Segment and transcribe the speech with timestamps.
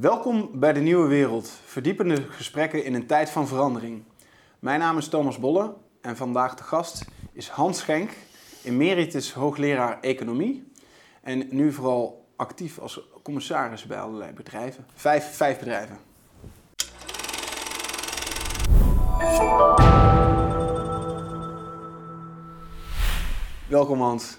[0.00, 4.02] Welkom bij de Nieuwe Wereld, verdiepende gesprekken in een tijd van verandering.
[4.58, 8.10] Mijn naam is Thomas Bolle en vandaag de gast is Hans Schenk,
[8.64, 10.72] emeritus hoogleraar economie
[11.22, 14.86] en nu vooral actief als commissaris bij allerlei bedrijven.
[14.94, 15.98] Vijf, vijf bedrijven.
[23.68, 24.38] Welkom Hans.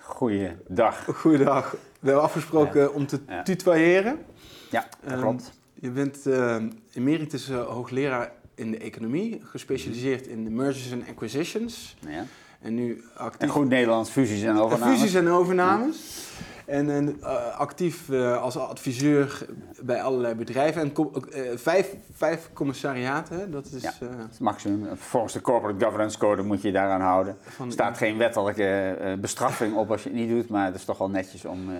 [0.00, 1.04] Goeiedag.
[1.14, 1.70] Goeiedag.
[1.70, 3.42] We hebben afgesproken om te Ja.
[3.42, 4.24] tutoyeren.
[4.70, 5.52] Ja, dat Ehm, klopt.
[5.74, 6.56] Je bent eh,
[6.94, 11.96] emeritus eh, hoogleraar in de economie, gespecialiseerd in mergers and acquisitions.
[12.08, 12.26] Ja.
[12.60, 14.98] En nu actief En goed Nederlands, fusies en in overnames.
[14.98, 15.96] fusies en overnames.
[16.38, 19.46] En, en, eh, actief eh, als adviseur
[19.82, 20.82] bij allerlei bedrijven.
[20.82, 20.92] En
[21.32, 23.92] eh, vijf, vijf commissariaten, dat is Ja.
[24.00, 24.96] Het maximum.
[24.96, 27.36] Volgens de Corporate Governance Code moet je je daaraan houden.
[27.58, 30.98] Er staat geen wettelijke bestraffing op als je het niet doet, maar het is toch
[30.98, 31.70] wel netjes om,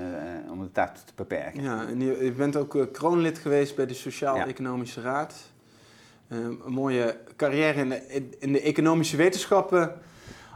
[0.50, 1.62] om het daar te beperken.
[1.62, 5.34] Ja, en je, je bent ook kroonlid geweest bij de Sociaal-Economische Raad.
[6.28, 9.92] Een mooie carrière in de, in de economische wetenschappen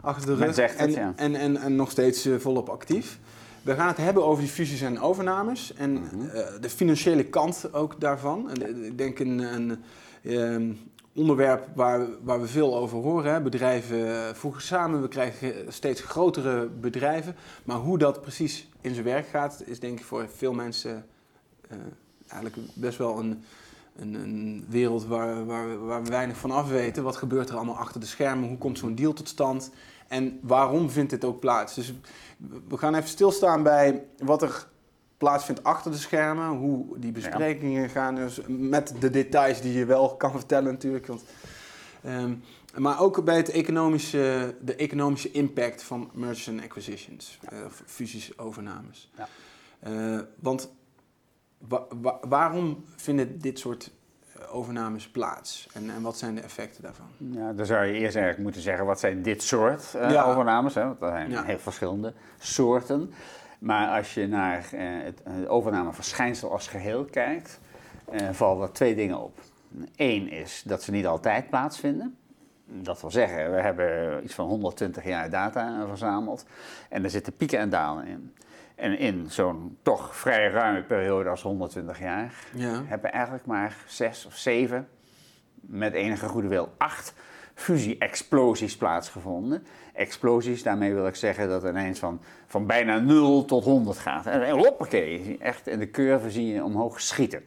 [0.02, 0.54] achter de rug.
[0.54, 1.12] zegt het, en, ja.
[1.16, 3.18] en, en, en nog steeds volop actief.
[3.64, 6.26] We gaan het hebben over die fusies en overnames en Mhm.
[6.28, 8.50] eh, de financiële kant ook daarvan.
[8.50, 9.82] En, eh, ik denk een, een
[10.22, 10.72] ehm,
[11.14, 13.32] onderwerp waar, we- waar we veel over horen.
[13.32, 13.40] Hè.
[13.40, 17.36] Bedrijven eh, voegen samen, we krijgen steeds grotere bedrijven.
[17.64, 21.06] Maar hoe dat precies in zijn werk gaat, is denk ik voor veel mensen
[22.28, 23.42] eigenlijk best wel een,
[23.96, 27.02] een, een wereld waar, waar, waar we weinig van af weten.
[27.02, 28.48] Wat gebeurt er allemaal achter de schermen?
[28.48, 29.70] Hoe komt zo'n deal tot stand?
[30.08, 31.74] En waarom vindt dit ook plaats?
[31.74, 31.94] Dus
[32.68, 34.66] we gaan even stilstaan bij wat er
[35.18, 36.48] plaatsvindt achter de schermen.
[36.48, 38.14] Hoe die besprekingen gaan.
[38.14, 41.06] Dus met de details die je wel kan vertellen natuurlijk.
[41.06, 41.22] Want,
[42.02, 42.34] ehm,
[42.76, 47.38] maar ook bij het economische, de economische impact van mergers and acquisitions.
[47.48, 49.10] eh, fusies, overnames.
[49.16, 49.28] Ja.
[49.80, 50.72] Eh, want
[51.58, 53.90] wa- wa- waarom vinden dit soort
[54.50, 55.68] overnames plaats?
[55.72, 57.06] En, en wat zijn de effecten daarvan?
[57.16, 60.22] Ja, dan zou je eerst eigenlijk moeten zeggen, wat zijn dit soort eh, Ja.
[60.24, 60.74] overnames?
[60.74, 60.84] Hè?
[60.84, 61.42] Want er zijn Ja.
[61.42, 63.12] heel verschillende soorten.
[63.58, 67.60] Maar als je naar eh, het, het overnameverschijnsel als geheel kijkt,
[68.10, 69.38] eh, vallen er twee dingen op.
[69.96, 72.16] Eén is dat ze niet altijd plaatsvinden.
[72.66, 76.44] Dat wil zeggen, we hebben iets van 120 jaar data eh, verzameld
[76.88, 78.34] en er zitten pieken en dalen in.
[78.74, 82.82] En in zo'n toch vrij ruime periode als 120 jaar Ja.
[82.84, 84.88] hebben eigenlijk maar zes of zeven,
[85.60, 87.14] met enige goede wil acht
[87.54, 89.66] fusie-explosies plaatsgevonden.
[89.92, 94.26] Explosies, daarmee wil ik zeggen dat het ineens van, van bijna 0 tot 100 gaat.
[94.26, 97.42] En hoppakee, echt in de curve zie je omhoog schieten.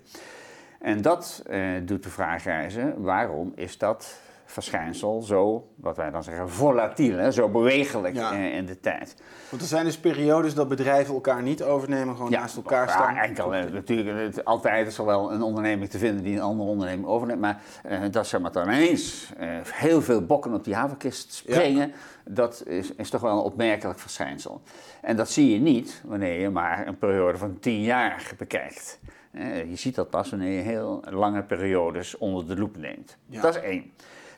[0.79, 4.19] En dat eh, doet de vraag reizen, waarom is dat
[4.49, 8.31] verschijnsel zo, wat wij dan zeggen, volatiel, hè, zo bewegelijk Ja.
[8.33, 9.15] in de tijd?
[9.49, 13.13] Want er zijn dus periodes dat bedrijven elkaar niet overnemen, gewoon naast elkaar staan.
[13.13, 13.53] Ja, enkel.
[13.55, 17.07] eh, Natuurlijk, het, altijd is er wel een onderneming te vinden die een andere onderneming
[17.07, 17.39] overneemt.
[17.41, 21.91] Maar eh, dat zeg maar dan ineens eh, heel veel bokken op die havenkist springen,
[22.25, 24.61] dat is, is toch wel een opmerkelijk verschijnsel.
[25.01, 28.99] En dat zie je niet wanneer je maar een periode van tien jaar bekijkt.
[29.31, 33.17] Eh, je ziet dat pas wanneer je heel lange periodes onder de loep neemt.
[33.25, 33.91] Dat is één.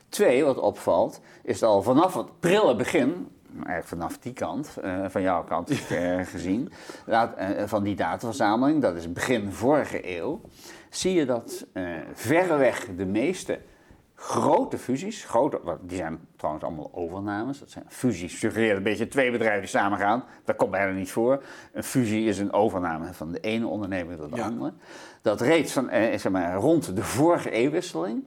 [0.09, 5.21] Twee, wat opvalt, is al vanaf het prille begin, eigenlijk vanaf die kant, eh, van
[5.21, 6.71] jouw kant eh, gezien,
[7.05, 10.41] laat- eh, van die dataverzameling, dat is begin vorige eeuw,
[10.89, 11.65] zie je dat
[12.13, 13.59] verreweg de meeste
[14.15, 19.07] grote fusies, grote, wat- die zijn trouwens allemaal overnames, dat zijn fusies, suggereert een beetje
[19.07, 21.43] twee bedrijven die samengaan, dat komt bijna niet voor.
[21.73, 24.43] Een fusie is een overname van de ene onderneming tot de Ja.
[24.45, 24.73] andere.
[25.21, 28.23] Dat reeds van, eh, zeg maar, rond de vorige eeuwwisseling,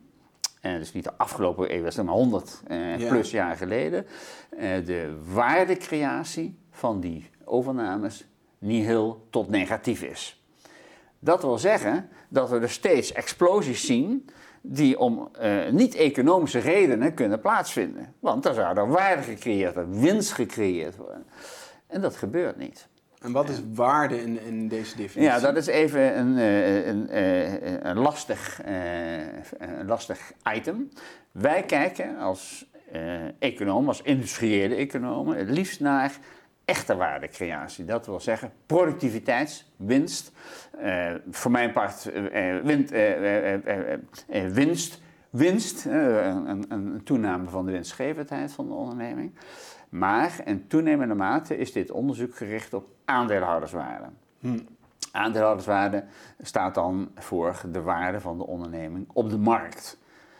[0.63, 3.09] eh, dus niet de afgelopen eeuwwisseling, maar 100 eh, Ja.
[3.09, 4.07] plus jaar geleden,
[4.51, 8.27] eh, de waardecreatie van die overnames
[8.59, 10.43] nihil tot negatief is.
[11.19, 14.29] Dat wil zeggen dat we er steeds explosies zien
[14.61, 18.15] die om eh, niet-economische redenen kunnen plaatsvinden.
[18.21, 21.27] Want dan zou er waarde gecreëerd worden, winst gecreëerd worden.
[21.87, 22.89] En dat gebeurt niet.
[23.23, 25.33] En wat is waarde in, in deze definitie?
[25.33, 29.19] Ja, dat is even een, eh, een, eh, een, lastig, eh,
[29.59, 30.89] een lastig item.
[31.33, 32.71] Wij kijken als
[33.39, 36.19] econoom, als industriële economen, het liefst naar
[36.65, 37.85] echte waardecreatie.
[37.85, 40.33] Dat wil zeggen productiviteitswinst.
[41.31, 42.11] Voor mijn part
[44.29, 49.33] eh, winst, winst een toename van de winstgevendheid van de onderneming.
[49.89, 54.07] Maar in toenemende mate is dit onderzoek gericht op aandeelhouderswaarde.
[54.41, 54.59] Hm.
[55.13, 56.05] Aandeelhouderswaarde
[56.43, 59.99] staat dan voor de waarde van de onderneming op de markt.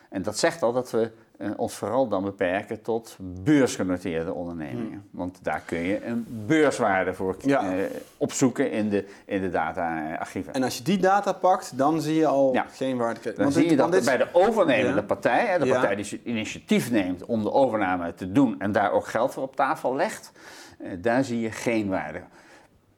[0.09, 5.07] En dat zegt al dat we eh, ons vooral dan beperken tot beursgenoteerde ondernemingen.
[5.11, 7.73] Want daar kun je een beurswaarde voor Ja.
[7.73, 7.85] eh,
[8.17, 10.53] opzoeken in de, in de data-archieven.
[10.55, 12.67] En als je die data pakt, dan zie je al Ja.
[12.73, 13.21] geen waarde.
[13.23, 15.07] Dan Want zie je dat dit- bij de overnemende Ja.
[15.07, 18.93] partij, hè, de partij die het initiatief neemt om de overname te doen en daar
[18.93, 20.33] ook geld voor op tafel legt,
[20.79, 22.21] eh, daar zie je geen waarde.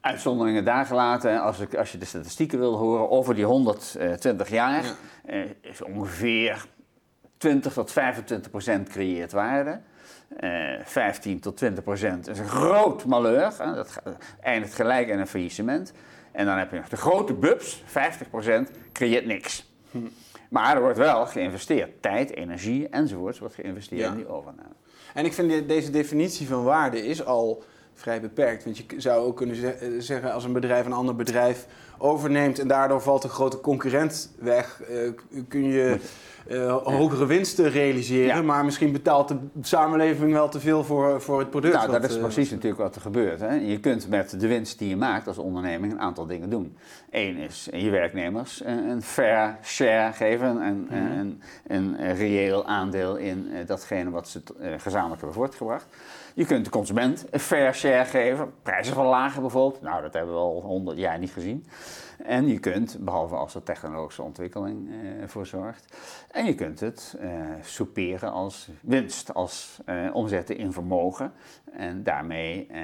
[0.04, 4.84] Uitzonderingen daar gelaten, als, ik, als je de statistieken wil horen over die 120 jaar,
[4.84, 4.94] Ja.
[5.24, 6.66] eh, is ongeveer
[7.38, 9.80] 20 tot 25 procent creëert waarde.
[10.36, 10.50] Eh
[10.84, 13.52] 15 tot 20 procent is een groot malheur.
[13.58, 14.02] Hè, dat
[14.40, 15.92] eindigt gelijk in een faillissement.
[16.32, 19.72] En dan heb je nog de grote bubs, 50 procent, creëert niks.
[20.50, 22.02] Maar er wordt wel geïnvesteerd.
[22.02, 24.08] Tijd, energie enzovoorts wordt geïnvesteerd Ja.
[24.08, 24.74] in die overname.
[25.14, 27.62] En ik vind de- deze definitie van waarde is al
[27.94, 28.64] vrij beperkt.
[28.64, 31.66] Want je zou ook kunnen eh, zeggen als een bedrijf een ander bedrijf
[31.98, 34.96] overneemt en daardoor valt een grote concurrent weg, eh,
[35.48, 35.98] kun je
[36.48, 38.42] eh, hogere winsten realiseren, Ja.
[38.42, 41.74] maar misschien betaalt de samenleving wel te veel voor, voor het product.
[41.74, 43.40] Nou, dat wat, is precies natuurlijk wat er gebeurt.
[43.40, 43.54] Hè.
[43.54, 46.76] Je kunt met de winst die je maakt als onderneming een aantal dingen doen.
[47.10, 50.94] Eén is je werknemers een, fair share geven, een, Mhm.
[50.94, 54.42] een, een, een reëel aandeel in datgene wat ze
[54.76, 55.86] gezamenlijk hebben voortgebracht.
[56.36, 59.82] Je kunt de consument een fair share geven, prijzen verlagen bijvoorbeeld.
[59.82, 61.66] Nou, dat hebben we al honderd jaar niet gezien.
[62.18, 65.96] En je kunt, behalve als er technologische ontwikkeling eh, voor zorgt,
[66.30, 67.30] en je kunt het eh
[67.62, 71.32] soeperen als winst, als eh, omzetten in vermogen.
[71.72, 72.82] En daarmee eh,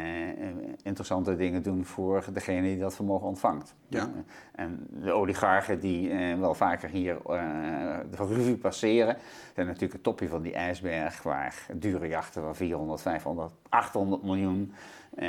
[0.82, 3.74] interessante dingen doen voor degene die dat vermogen ontvangt.
[3.90, 4.00] Ja.
[4.00, 9.16] Eh, en de oligarchen die eh, wel vaker hier eh, de revue passeren,
[9.54, 14.74] zijn natuurlijk het topje van die ijsberg waar dure jachten van 400, 500, 800 miljoen
[15.16, 15.28] eh,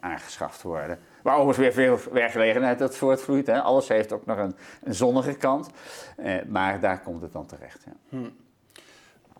[0.00, 0.98] aangeschaft worden.
[1.22, 3.46] Waar overigens weer veel werkgelegenheid uit voortvloeit.
[3.46, 3.60] Hè.
[3.60, 5.70] Alles heeft ook nog een, een zonnige kant.
[6.16, 7.86] Eh, maar daar komt het dan terecht.
[8.08, 8.18] Ja.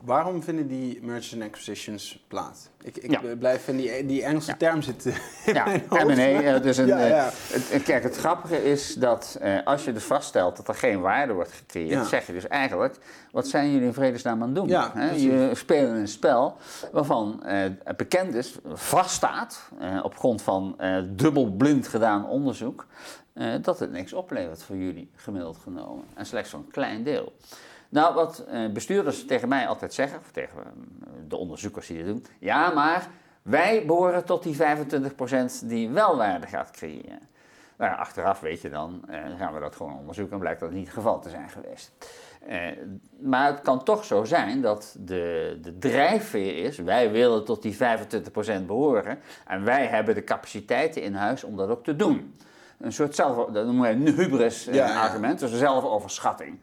[0.02, 2.68] Waarom vinden die mergers and acquisitions plaats?
[2.82, 3.36] Ik, ik Ja.
[3.38, 4.56] blijf in die, die Engelse Ja.
[4.56, 5.14] term zitten
[5.46, 5.64] Ja.
[5.90, 7.24] M&A, eh, dus een, Ja, eh,
[7.70, 11.32] het- kijk, het grappige is dat eh, als je dus vaststelt dat er geen waarde
[11.32, 12.96] wordt gecreëerd, zeg je dus eigenlijk,
[13.32, 14.68] wat zijn jullie in vredesnaam aan het doen?
[14.68, 15.10] Ja, Hè?
[15.10, 16.56] Je speelt een spel
[16.92, 19.68] waarvan eh, bekend is, vaststaat,
[20.02, 20.76] op grond van
[21.08, 22.86] dubbelblind gedaan onderzoek,
[23.62, 26.04] dat het niks oplevert voor jullie, gemiddeld genomen.
[26.14, 27.32] En slechts zo'n klein deel.
[27.88, 32.06] Nou, wat eh, bestuurders tegen mij altijd zeggen, of tegen eh, de onderzoekers die dit
[32.06, 33.08] doen, ja, maar
[33.42, 37.28] wij behoren tot die 25% die wel waarde gaat creëren.
[37.78, 40.84] Nou, achteraf weet je dan, eh, gaan we dat gewoon onderzoeken en blijkt dat niet
[40.84, 41.92] het geval te zijn geweest.
[42.46, 42.58] Eh,
[43.20, 47.76] maar het kan toch zo zijn dat de, de drijfveer is, wij willen tot die
[47.76, 52.34] 25% behoren en wij hebben de capaciteiten in huis om dat ook te doen.
[52.78, 55.00] Een soort zelf, dat noemen wij een hubris eh, Ja, ja.
[55.00, 56.58] argument, dus een zelfoverschatting.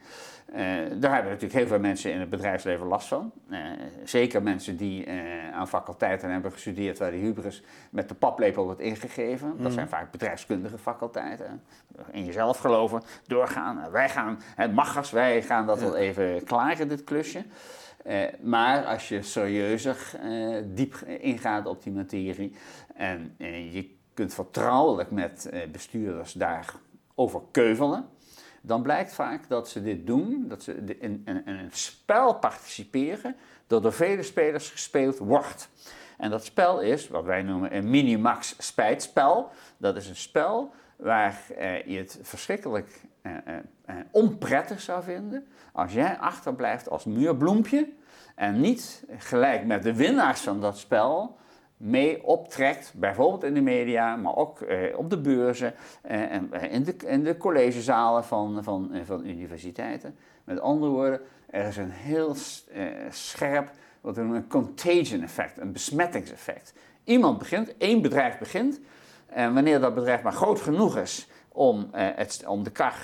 [0.53, 0.61] Eh,
[0.95, 3.31] daar hebben natuurlijk heel veel mensen in het bedrijfsleven last van.
[3.49, 3.59] Eh,
[4.03, 8.79] zeker mensen die eh, aan faculteiten hebben gestudeerd waar de hubris met de paplepel wordt
[8.79, 9.53] ingegeven.
[9.57, 11.61] Dat zijn vaak bedrijfskundige faculteiten.
[12.11, 13.91] In jezelf geloven, doorgaan.
[13.91, 17.43] Wij gaan, het mag als wij gaan dat wel even klaren, dit klusje.
[18.41, 22.55] Maar als je serieuzer eh, diep ingaat op die materie
[22.95, 23.35] en
[23.71, 28.05] je kunt vertrouwelijk met bestuurders daarover keuvelen,
[28.65, 33.35] dan blijkt vaak dat ze dit doen, dat ze in een spel participeren
[33.67, 35.69] dat door vele spelers gespeeld wordt.
[36.17, 39.49] En dat spel is wat wij noemen een minimax spijtspel.
[39.77, 43.55] Dat is een spel waar eh, je het verschrikkelijk eh, eh,
[43.85, 47.89] eh, onprettig zou vinden als jij achterblijft als muurbloempje
[48.35, 51.37] en niet gelijk met de winnaars van dat spel
[51.77, 56.73] mee optrekt, bijvoorbeeld in de media, maar ook eh, op de beurzen eh, en eh,
[56.73, 60.15] in, de, de collegezalen van, van, van universiteiten.
[60.43, 62.35] Met andere woorden, er is een heel
[63.09, 66.73] scherp, wat we noemen een contagion effect, een besmettingseffect.
[67.03, 68.79] Iemand begint, één bedrijf begint,
[69.27, 72.95] en wanneer dat bedrijf maar groot genoeg is om, het, om de kar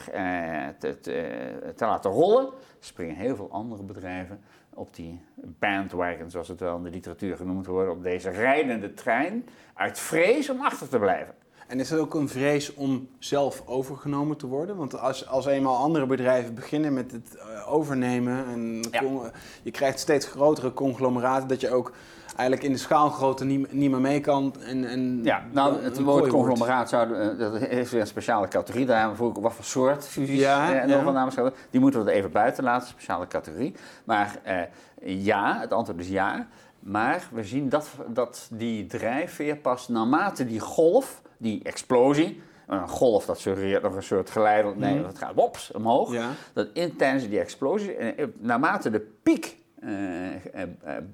[0.80, 2.50] te laten rollen,
[2.80, 4.42] springen heel veel andere bedrijven
[4.80, 9.46] op die bandwagon, zoals het wel in de literatuur genoemd wordt, op deze rijdende trein,
[9.74, 11.34] uit vrees om achter te blijven.
[11.68, 14.76] En is er ook een vrees om zelf overgenomen te worden?
[14.76, 19.32] Want als, als eenmaal andere bedrijven beginnen met het eh, overnemen en Ja.
[19.64, 21.94] je krijgt steeds grotere conglomeraten, dat je ook
[22.40, 24.56] eigenlijk in de schaalgrootte niet, niet meer mee kan.
[24.66, 28.86] En, en Ja, nou, het woord conglomeraat zou, eh, dat heeft weer een speciale categorie.
[28.86, 31.52] Daar hebben we ook wat voor soort fusies Ja, eh, en ja.
[31.70, 33.76] Die moeten we er even buiten laten, speciale categorie.
[34.04, 34.62] Maar eh,
[35.04, 36.48] ja, het antwoord is ja.
[36.80, 43.26] Maar we zien dat, dat die drijfveer pas naarmate die golf, die explosie, een golf
[43.26, 46.14] dat suggereert nog een soort geleidelijk, nee, het gaat wops omhoog.
[46.14, 46.30] Ja.
[46.54, 50.64] Dat in, tijdens die explosie, eh, naarmate de piek eh,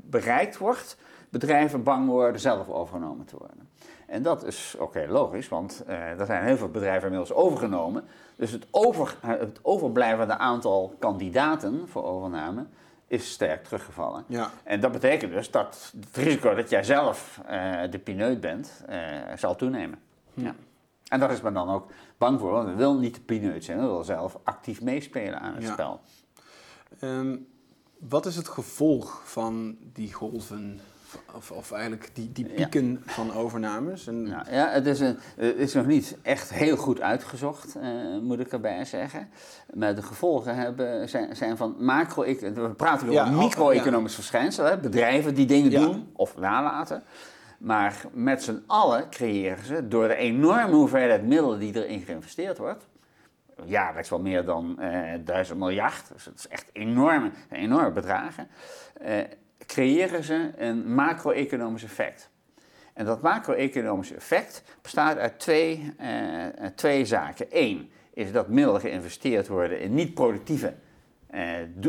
[0.01, 0.98] bereikt wordt,
[1.29, 3.70] bedrijven bang worden zelf overgenomen te worden.
[4.08, 8.03] En dat is heel logisch, want er zijn heel veel bedrijven inmiddels overgenomen.
[8.36, 12.65] Dus het, over, het overblijvende aantal kandidaten voor overname
[13.08, 14.24] is sterk teruggevallen.
[14.27, 14.50] Ja.
[14.63, 17.41] En dat betekent dus dat het risico dat jij zelf
[17.89, 18.84] de pineut bent,
[19.36, 20.00] zal toenemen.
[20.34, 20.41] Hm.
[20.41, 20.55] Ja.
[21.08, 23.79] En daar is men dan ook bang voor, want we willen niet de pineut zijn,
[23.79, 26.00] we willen zelf actief meespelen aan het spel.
[27.00, 27.38] Ehm,
[28.00, 30.79] wat is het gevolg van die golven,
[31.35, 34.07] of, of eigenlijk die, die pieken van overnames?
[34.07, 34.24] En...
[34.24, 37.83] Nou, ja, het is, een, het is nog niet echt heel goed uitgezocht, uh,
[38.21, 39.29] moet ik erbij zeggen.
[39.74, 42.24] Maar de gevolgen hebben, zijn, zijn van macro...
[42.24, 47.03] We praten over micro-economisch verschijnselen, bedrijven die dingen doen of nalaten.
[47.57, 52.85] Maar met z'n allen creëren ze, door de enorme hoeveelheid middelen die erin geïnvesteerd wordt,
[53.63, 58.47] jaarlijks wel meer dan uh, duizend miljard, dus het is echt enorme, enorme bedragen,
[59.01, 59.17] uh,
[59.65, 62.29] creëren ze een macro-economisch effect.
[62.93, 67.45] En dat macro-economische effect bestaat uit twee, uh, twee zaken.
[67.50, 70.74] Eén is dat middelen geïnvesteerd worden in niet-productieve,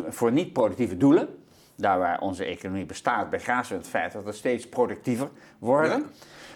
[0.08, 1.28] voor niet-productieve doelen
[1.76, 6.06] daar waar onze economie bestaat, begraven we het feit dat we steeds productiever worden.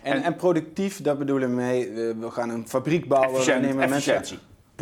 [0.03, 3.31] En, en, productief, daar bedoelen we mee, we gaan een fabriek bouwen.
[3.31, 4.39] Efficiënt, nemen efficiëntie.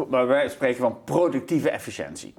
[0.09, 2.35] Maar wij spreken van productieve efficiëntie.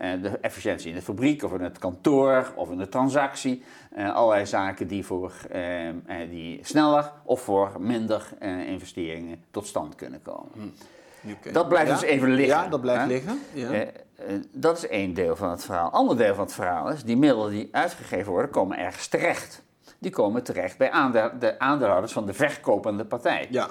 [0.00, 3.62] Uh, de efficiëntie in de fabriek of in het kantoor of in de transactie.
[3.96, 5.90] Uh, allerlei zaken die, voor, uh,
[6.30, 8.28] die sneller of voor minder
[8.66, 10.50] investeringen tot stand kunnen komen.
[10.52, 11.52] Hm.
[11.52, 12.62] Dat blijft dus even liggen.
[12.62, 13.40] Ja, dat blijft liggen.
[13.52, 13.70] Ja.
[14.16, 15.90] Eh, dat is één deel van het verhaal.
[15.90, 19.62] Ander deel van het verhaal is, die middelen die uitgegeven worden, komen ergens terecht.
[19.98, 20.90] Die komen terecht bij
[21.38, 23.46] de aandeelhouders van de verkopende partij.
[23.50, 23.68] Ja.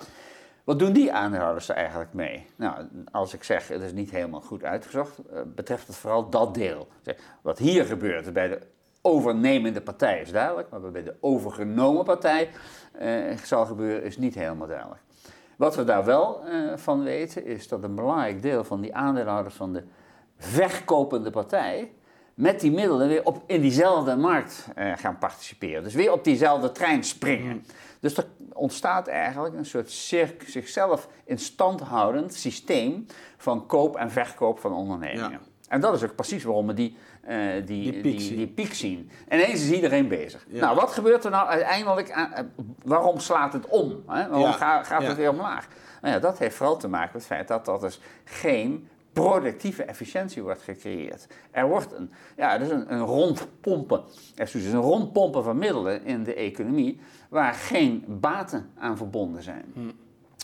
[0.63, 2.46] Wat doen die aandeelhouders er eigenlijk mee?
[2.55, 6.53] Nou, als ik zeg, het is niet helemaal goed uitgezocht, eh, betreft het vooral dat
[6.53, 6.88] deel.
[7.41, 8.60] Wat hier gebeurt bij de
[9.01, 12.50] overnemende partij is duidelijk, maar wat bij de overgenomen partij
[12.91, 15.01] eh, zal gebeuren is niet helemaal duidelijk.
[15.58, 19.55] Wat we daar wel eh, van weten is dat een belangrijk deel van die aandeelhouders
[19.55, 19.84] van de
[20.38, 21.91] verkopende partij
[22.34, 25.84] met die middelen weer op, in diezelfde markt uh, gaan participeren.
[25.84, 27.65] Dus weer op diezelfde trein springen.
[28.03, 29.91] Dus er ontstaat eigenlijk een soort
[30.45, 33.05] zichzelf in stand houdend systeem
[33.38, 35.39] van koop en verkoop van ondernemingen.
[35.67, 38.74] En dat is ook precies waarom we die, uh, die, die, piek die, die, piek
[38.74, 39.12] zien.
[39.27, 40.45] En ineens is iedereen bezig.
[40.48, 42.12] Nou, wat gebeurt er nou uiteindelijk?
[42.12, 42.39] Aan, uh,
[42.83, 44.03] waarom slaat het om?
[44.07, 44.29] Hè?
[44.29, 45.67] Waarom gaat, gaat het weer omlaag?
[46.01, 49.84] Nou ja, dat heeft vooral te maken met het feit dat dat dus geen productieve
[49.84, 51.27] efficiëntie wordt gecreëerd.
[51.51, 54.03] Er wordt een, ja, dus een, een rondpompen,
[54.36, 59.65] excuses, een rondpompen van middelen in de economie waar geen baten aan verbonden zijn.
[59.74, 59.91] Hm.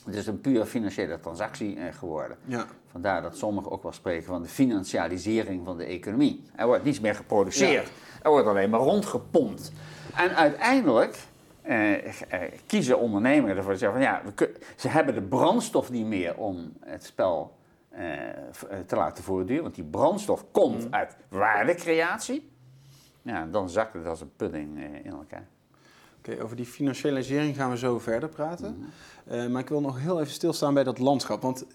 [0.05, 2.37] Het is een puur financiële transactie eh, geworden.
[2.45, 2.65] Ja.
[2.91, 6.43] Vandaar dat sommigen ook wel spreken van de financialisering van de economie.
[6.55, 9.71] Er wordt niets meer geproduceerd, er wordt alleen maar rondgepompt.
[10.15, 11.17] En uiteindelijk
[11.61, 16.05] eh, eh, kiezen ondernemers ervoor te zeggen van ja, we ze hebben de brandstof niet
[16.05, 17.57] meer om het spel
[18.85, 19.63] te laten voortduren.
[19.63, 20.93] Want die brandstof komt mm.
[20.93, 22.51] uit waardecreatie.
[23.21, 25.47] Ja, dan zakt het als een pudding eh, in elkaar.
[26.17, 28.91] Oké, over die financialisering gaan we zo verder praten.
[29.23, 29.51] Mm.
[29.51, 31.41] maar ik wil nog heel even stilstaan bij dat landschap.
[31.41, 31.65] Want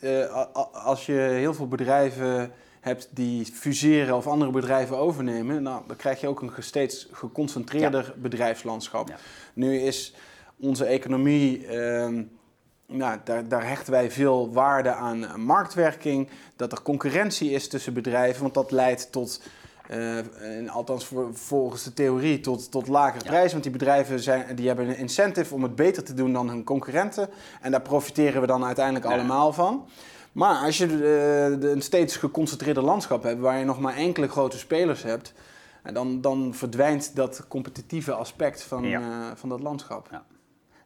[0.73, 2.52] als je heel veel bedrijven
[2.85, 8.14] hebt die fuseren of andere bedrijven overnemen, nou, dan krijg je ook een steeds geconcentreerder
[8.16, 9.14] bedrijfslandschap.
[9.54, 10.14] Nu is
[10.57, 11.66] onze economie.
[11.66, 12.23] Ehm,
[12.86, 18.42] nou, daar, daar, hechten wij veel waarde aan marktwerking, dat er concurrentie is tussen bedrijven,
[18.42, 19.40] want dat leidt tot,
[19.90, 23.50] uh, althans volgens de theorie, tot, tot lagere prijzen.
[23.50, 26.64] Want die bedrijven zijn, die hebben een incentive om het beter te doen dan hun
[26.64, 27.28] concurrenten.
[27.60, 29.88] En daar profiteren we dan uiteindelijk allemaal van.
[30.32, 34.58] Maar als je uh, een steeds geconcentreerde landschap hebt, waar je nog maar enkele grote
[34.58, 35.32] spelers hebt,
[35.92, 39.00] dan, dan verdwijnt dat competitieve aspect van, uh,
[39.34, 40.08] van dat landschap.
[40.10, 40.24] Ja.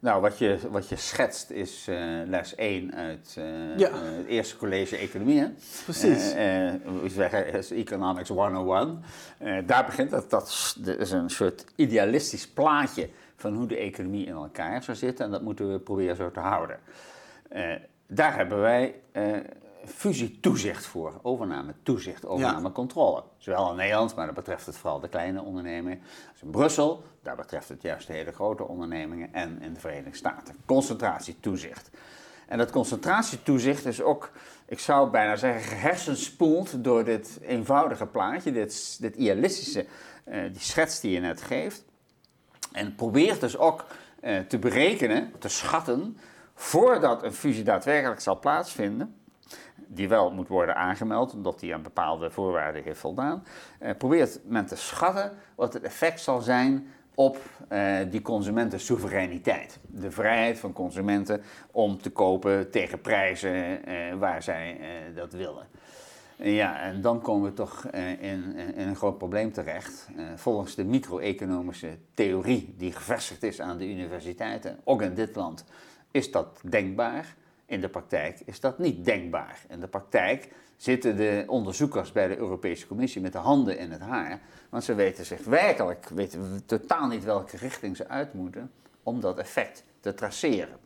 [0.00, 3.88] Nou, wat je, wat je schetst is uh, les 1 uit uh, ja.
[3.88, 5.40] uh, het eerste college economie.
[5.40, 5.48] Hè?
[5.84, 6.32] Precies.
[7.02, 9.02] we zeggen is Economics 101.
[9.66, 10.30] daar begint dat.
[10.30, 15.24] Dat is een soort idealistisch plaatje van hoe de economie in elkaar zou zitten.
[15.24, 16.78] En dat moeten we proberen zo te houden.
[18.06, 18.94] daar hebben wij
[19.88, 21.21] fusietoezicht voor.
[21.23, 23.23] Overname toezicht, overname controle.
[23.38, 26.00] Zowel in Nederland, maar dat betreft het vooral de kleine ondernemingen.
[26.33, 29.33] Dus in Brussel, daar betreft het juist de hele grote ondernemingen.
[29.33, 30.54] En in de Verenigde Staten.
[30.66, 31.90] Concentratietoezicht.
[32.49, 34.30] En dat concentratietoezicht is ook,
[34.66, 39.87] ik zou bijna zeggen, gehersenspoeld door dit eenvoudige plaatje, dit, dit idealistische,
[40.25, 41.85] uh, die schets die je net geeft.
[42.73, 43.85] En probeert dus ook
[44.23, 46.18] uh, te berekenen, te schatten,
[46.54, 49.14] voordat een fusie daadwerkelijk zal plaatsvinden,
[49.88, 53.45] die wel moet worden aangemeld, omdat die aan bepaalde voorwaarden heeft voldaan,
[53.83, 57.38] uh, probeert men te schatten wat het effect zal zijn op
[57.73, 59.78] uh, die consumentensoevereiniteit.
[59.83, 64.80] De vrijheid van consumenten om te kopen tegen prijzen uh, waar zij
[65.14, 65.66] dat willen.
[66.37, 67.87] Ja, en dan komen we toch
[68.21, 70.09] in, in, een groot probleem terecht.
[70.35, 75.64] volgens de micro-economische theorie die gevestigd is aan de universiteiten, ook in dit land,
[76.11, 77.37] is dat denkbaar.
[77.68, 79.60] In de praktijk is dat niet denkbaar.
[79.68, 84.00] In de praktijk zitten de onderzoekers bij de Europese Commissie met de handen in het
[84.00, 84.40] haar.
[84.68, 88.70] Want ze weten zich werkelijk, weten totaal niet welke richting ze uit moeten
[89.02, 90.76] om dat effect te traceren.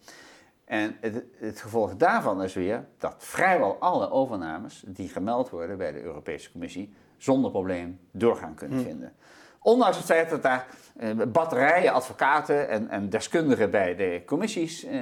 [0.64, 5.92] En het, het, gevolg daarvan is weer dat vrijwel alle overnames die gemeld worden bij
[5.92, 8.84] de Europese Commissie zonder probleem doorgaan kunnen hm.
[8.84, 9.12] vinden.
[9.62, 10.66] Ondanks het feit dat daar
[10.96, 15.00] eh, batterijen advocaten en, en, deskundigen bij de commissies eh,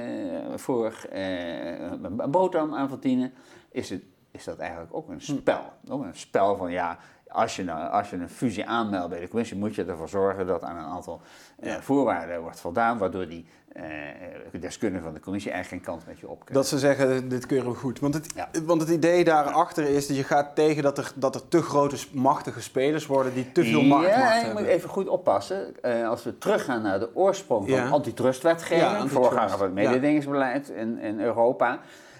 [0.55, 3.33] voor eh, een boterham aan verdienen,
[3.71, 5.73] is, het, is dat eigenlijk ook een spel.
[5.89, 6.97] Ook een spel van ja,
[7.31, 10.47] als je, nou, als je een fusie aanmeldt bij de commissie, moet je ervoor zorgen
[10.47, 11.21] dat aan een aantal
[11.63, 13.45] uh, voorwaarden wordt voldaan, waardoor die
[13.75, 16.53] uh, deskundigen van de commissie eigenlijk geen kant met je op kunnen.
[16.53, 17.99] Dat ze zeggen, dit keuren we goed.
[17.99, 18.33] Want het,
[18.65, 21.97] want het idee daarachter is dat je gaat tegen dat er, dat er te grote,
[22.11, 25.75] machtige spelers worden die te veel macht, ja, je moet even goed oppassen.
[25.85, 27.89] Uh, als we teruggaan naar de oorsprong van ja.
[27.89, 31.79] antitrustwetgeving, ja, voorganger van het mededingingsbeleid in, in Europa,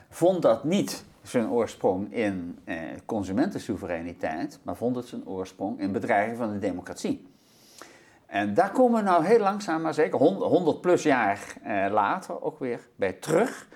[0.09, 6.37] vond dat niet zijn oorsprong in eh, consumentensoevereiniteit, maar vond het zijn oorsprong in bedreiging
[6.37, 7.29] van de democratie.
[8.25, 12.59] En daar komen we nou heel langzaam, maar zeker 100 plus jaar eh, later ook
[12.59, 13.67] weer bij terug.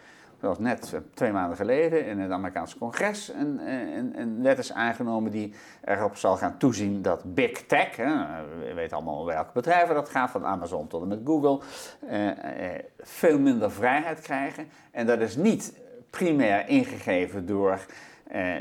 [0.41, 4.57] Zoals net eh, twee maanden geleden in het Amerikaanse congres een, eh, een, een, wet
[4.57, 8.13] is aangenomen die erop zal gaan toezien dat big tech, hè,
[8.59, 11.59] we weten allemaal welke bedrijven dat gaat, van Amazon tot en met Google,
[12.07, 12.29] eh,
[12.75, 14.67] eh, veel minder vrijheid krijgen.
[14.91, 15.73] En dat is niet
[16.09, 17.85] primair ingegeven door
[18.27, 18.55] eh,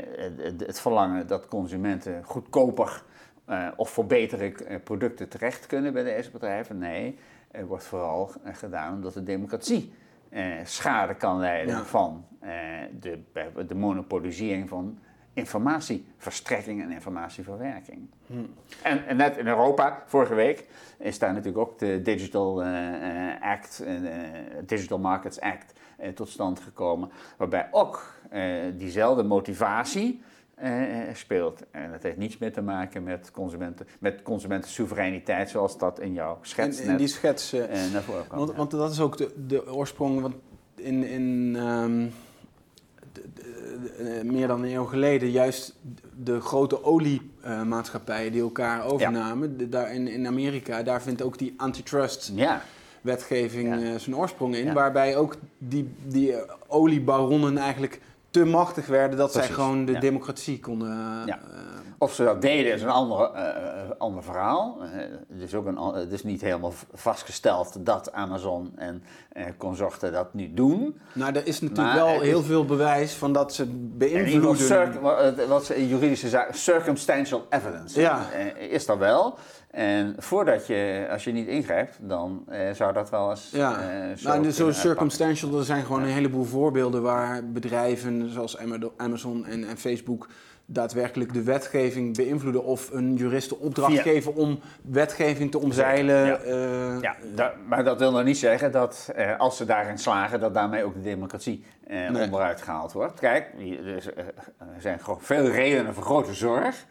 [0.57, 3.03] het, verlangen dat consumenten goedkoper
[3.49, 6.77] uh, of voor betere eh, producten terecht kunnen bij deze bedrijven.
[6.77, 7.17] Nee,
[7.51, 9.93] het wordt vooral gedaan omdat de democratie
[10.63, 12.25] schade kan leiden van
[12.99, 13.19] de,
[13.67, 14.99] de monopolisering van
[15.33, 18.09] informatieverstrekking en informatieverwerking.
[18.27, 18.33] Hm.
[18.83, 22.63] En, en, net in Europa, vorige week, is daar natuurlijk ook de Digital
[23.41, 23.83] Act,
[24.65, 25.84] Digital Markets Act, eh,
[26.15, 27.09] tot stand gekomen.
[27.37, 28.43] Waarbij ook eh,
[28.77, 30.21] diezelfde motivatie
[30.55, 30.71] eh,
[31.13, 31.61] speelt.
[31.71, 36.37] En dat heeft niets meer te maken met, consumenten, met consumentensoevereiniteit, zoals dat in jouw
[36.41, 37.51] schets in, in die schets,
[37.91, 38.39] naar voren kwam.
[38.39, 40.21] Want, want, dat is ook de, de oorsprong.
[40.21, 40.35] Want
[40.75, 42.13] in, in um,
[44.23, 45.75] meer dan een eeuw geleden juist
[46.23, 49.69] de grote oliemaatschappijen die elkaar overnamen.
[49.69, 52.61] daar in, in Amerika, daar vindt ook die antitrust ja
[53.05, 53.97] wetgeving ja.
[53.97, 54.73] zijn oorsprong in.
[54.73, 56.35] Waarbij ook die, die
[56.67, 60.89] oliebaronnen eigenlijk te machtig werden dat zij gewoon de democratie konden.
[61.25, 61.39] Ja.
[61.51, 61.59] Uh,
[61.97, 63.41] of ze dat deden is een ander, uh,
[63.97, 64.77] ander verhaal.
[64.81, 64.87] Uh,
[65.33, 69.03] het, is ook een, het is niet helemaal vastgesteld dat Amazon en
[69.57, 70.99] consorten dat nu doen.
[71.13, 73.65] Nou, er is natuurlijk wel heel veel bewijs van dat ze
[73.97, 75.47] beïnvloeden.
[75.47, 78.31] wat ze in juridische zaken, circumstantial evidence ja.
[78.57, 79.37] is er wel.
[79.75, 83.49] En voordat je, als je niet ingrijpt, dan eh, zou dat wel eens.
[83.51, 88.57] Ja, uh, zo nou, zo circumstantial, er zijn gewoon een heleboel voorbeelden waar bedrijven zoals
[88.97, 90.27] Amazon en, en, Facebook
[90.65, 96.25] daadwerkelijk de wetgeving beïnvloeden of een juristen opdracht geven om wetgeving te omzeilen.
[96.25, 100.53] Ja, uh, ja maar dat wil nog niet zeggen dat als ze daarin slagen, dat
[100.53, 102.23] daarmee ook de democratie nee.
[102.23, 103.19] onderuit gehaald wordt.
[103.19, 103.47] Kijk,
[103.85, 104.13] er
[104.79, 106.85] zijn veel redenen voor grote zorg.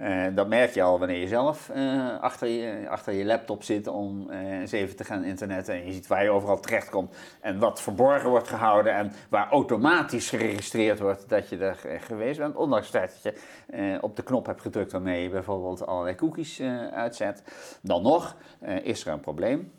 [0.00, 3.86] Uh, dat merk je al wanneer je zelf uh, achter, je, achter je laptop zit
[3.86, 5.74] om uh, eens even te gaan internetten.
[5.74, 8.94] En je ziet waar je overal terecht komt en wat verborgen wordt gehouden.
[8.94, 12.56] En waar automatisch geregistreerd wordt dat je er geweest bent.
[12.56, 13.34] Ondanks feit dat
[13.66, 17.42] je op de knop hebt gedrukt waarmee je bijvoorbeeld allerlei cookies uitzet.
[17.82, 18.36] Dan nog
[18.82, 19.72] is er een probleem.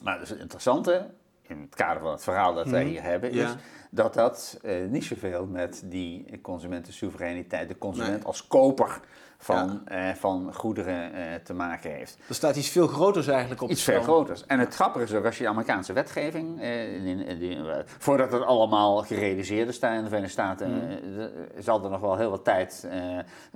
[0.00, 1.10] Maar dus het interessante,
[1.42, 2.90] in het kader van het verhaal dat wij mhm.
[2.90, 3.54] hier hebben, is
[3.90, 9.00] dat dat niet zoveel met die consumentensoevereiniteit, de consument als koper
[9.42, 10.08] van, ja.
[10.08, 12.18] uh, van goederen uh, te maken heeft.
[12.28, 14.46] Er staat iets veel groters eigenlijk op Iets veel groters.
[14.46, 18.42] En het grappige is ook als je de Amerikaanse wetgeving, in, in, in, voordat het
[18.42, 21.28] allemaal gerealiseerd is daar in de Verenigde Staten, mm.
[21.58, 22.88] zal er nog wel heel wat tijd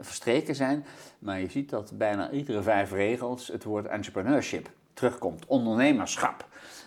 [0.00, 0.86] verstreken zijn.
[1.18, 6.46] Maar je ziet dat bijna iedere vijf regels het woord entrepreneurship terugkomt, ondernemerschap.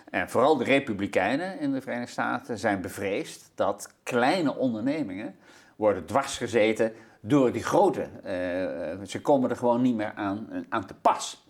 [0.09, 5.35] En vooral de Republikeinen in de Verenigde Staten zijn bevreesd dat kleine ondernemingen
[5.75, 8.01] worden dwarsgezeten door die grote.
[8.01, 11.45] Uh, ze komen er gewoon niet meer aan, aan te pas.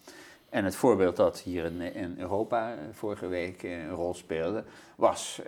[0.49, 4.63] En het voorbeeld dat hier in, in Europa vorige week een rol speelde,
[4.95, 5.41] was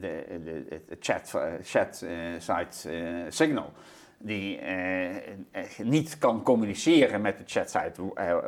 [0.00, 2.04] de, de, chat, chat
[2.38, 2.88] site
[3.28, 3.72] Signal
[4.18, 4.60] die
[5.82, 8.02] niet kan communiceren met de chatsite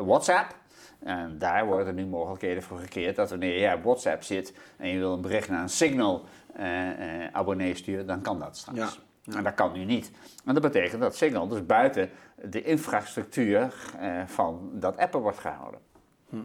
[0.04, 0.54] WhatsApp.
[0.98, 4.98] En daar worden nu mogelijkheden voor gecreëerd dat wanneer je op WhatsApp zit en je
[4.98, 6.24] wil een bericht naar een Signal
[6.58, 8.78] uh, uh, abonnee sturen, dan kan dat straks.
[8.78, 8.88] Ja.
[9.34, 10.10] En dat kan nu niet.
[10.44, 12.10] En dat betekent dat Signal dus buiten
[12.44, 15.80] de infrastructuur uh, van dat appen wordt gehouden.
[16.28, 16.44] Hm.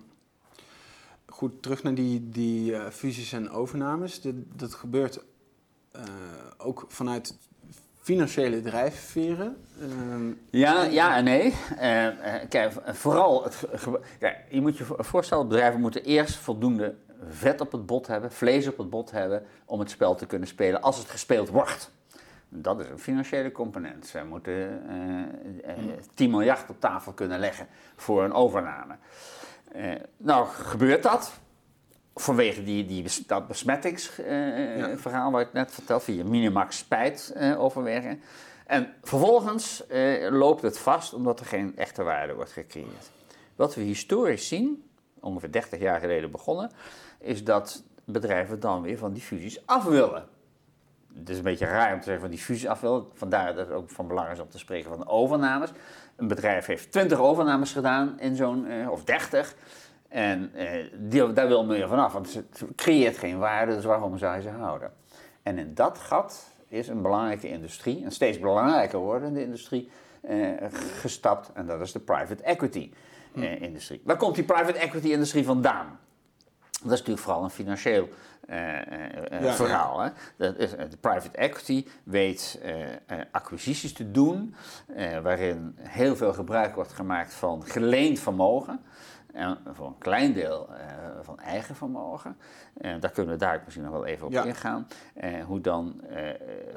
[1.26, 4.22] Goed, terug naar die, die fusies en overnames.
[4.22, 5.24] Dat, dat gebeurt
[6.58, 7.38] ook vanuit
[8.02, 9.58] financiële drijfveren?
[9.80, 11.46] Ehm, ja, ja en nee.
[11.72, 12.08] Uh,
[12.50, 13.64] kijk, vooral, het,
[14.20, 16.96] ja, je moet je voorstellen, bedrijven moeten eerst voldoende
[17.30, 20.48] vet op het bot hebben, vlees op het bot hebben, om het spel te kunnen
[20.48, 21.92] spelen als het gespeeld wordt.
[22.54, 24.08] Dat is een financiële component.
[24.08, 24.84] Zij moeten
[25.66, 28.96] uh, uh, 10 miljard op tafel kunnen leggen voor een overname.
[30.18, 31.42] nou, gebeurt dat?
[32.16, 38.22] vanwege die, die, dat besmettingsverhaal uh, wat ik net vertelde, via Minimax spijt uh, overwegen.
[38.66, 43.12] En vervolgens uh, loopt het vast omdat er geen echte waarde wordt gecreëerd.
[43.56, 44.84] Wat we historisch zien,
[45.20, 46.72] ongeveer 30 jaar geleden begonnen,
[47.20, 50.28] is dat bedrijven dan weer van die fusies af willen.
[51.20, 53.06] Het is een beetje raar om te zeggen van die fusies af willen.
[53.14, 55.70] Vandaar dat het ook van belang is om te spreken van overnames.
[56.16, 59.56] Een bedrijf heeft 20 overnames gedaan in zo'n, of 30.
[60.12, 64.18] En eh, die, daar wil men van vanaf, want het creëert geen waarde, dus waarom
[64.18, 64.92] zou je ze houden?
[65.44, 69.90] En in dat gat is een belangrijke industrie, een steeds belangrijker wordende industrie,
[70.22, 70.50] eh,
[71.00, 71.52] gestapt.
[71.54, 72.92] En dat is de private equity
[73.34, 73.42] hm.
[73.42, 74.02] eh, industrie.
[74.04, 76.00] Waar komt die private equity industrie vandaan?
[76.84, 78.10] Dat is natuurlijk vooral een financieel
[78.50, 78.76] uh,
[79.42, 80.00] uh, verhaal.
[80.00, 80.10] Hè?
[80.38, 82.62] Dat is, de private equity weet
[83.32, 84.56] acquisities te doen,
[85.22, 88.82] waarin heel veel gebruik wordt gemaakt van geleend vermogen.
[89.34, 90.70] En voor een klein deel
[91.22, 92.38] van eigen vermogen.
[93.00, 94.88] Daar kunnen we daar misschien nog wel even op ingaan.
[95.46, 96.02] Hoe dan,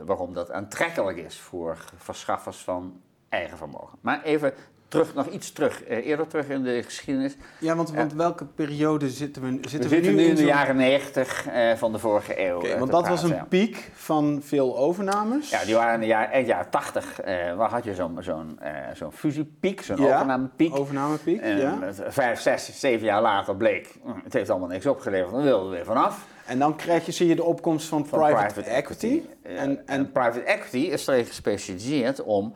[0.04, 3.98] waarom dat aantrekkelijk is voor verschaffers van eigen vermogen.
[4.00, 4.54] Maar even
[4.94, 7.36] terug, nog iets terug, eh, eerder terug in de geschiedenis.
[7.58, 10.76] Ja, want, want welke periode zitten we, zitten we, we zitten nu, in, de jaren
[10.76, 12.56] 90 uh, van de vorige eeuw.
[12.56, 15.50] Okay, want dat was een piek van veel overnames.
[15.50, 17.24] Ja, die waren in de jaren, jaren 80.
[17.24, 18.58] Uh, waar had je zo'n zo'n
[18.94, 20.76] zo'n fusiepiek, zo'n ja, overnamepiek.
[20.76, 21.78] Overnamepiek, ja.
[22.08, 25.74] Vijf, zes, zeven jaar later bleek, hm, het heeft allemaal niks opgeleverd, dan wilden we
[25.76, 26.26] weer vanaf.
[26.46, 29.22] En dan krijg je, zie je de opkomst van, van private, equity.
[29.42, 32.54] En, en, private equity is erin gespecialiseerd om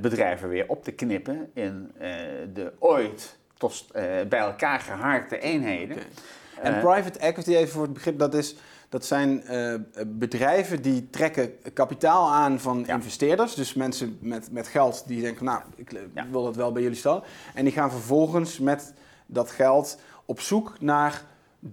[0.00, 2.08] bedrijven weer op te knippen in uh,
[2.54, 5.96] de ooit tot, uh, bij elkaar gehaakte eenheden.
[6.60, 8.56] En private equity, even voor het begrip, dat, is,
[8.88, 9.44] dat zijn
[10.06, 13.54] bedrijven die trekken kapitaal aan van investeerders.
[13.54, 16.26] Dus mensen met, met geld die denken, nou, ik ja.
[16.30, 17.22] wil dat wel bij jullie stellen.
[17.54, 18.94] En die gaan vervolgens met
[19.26, 21.22] dat geld op zoek naar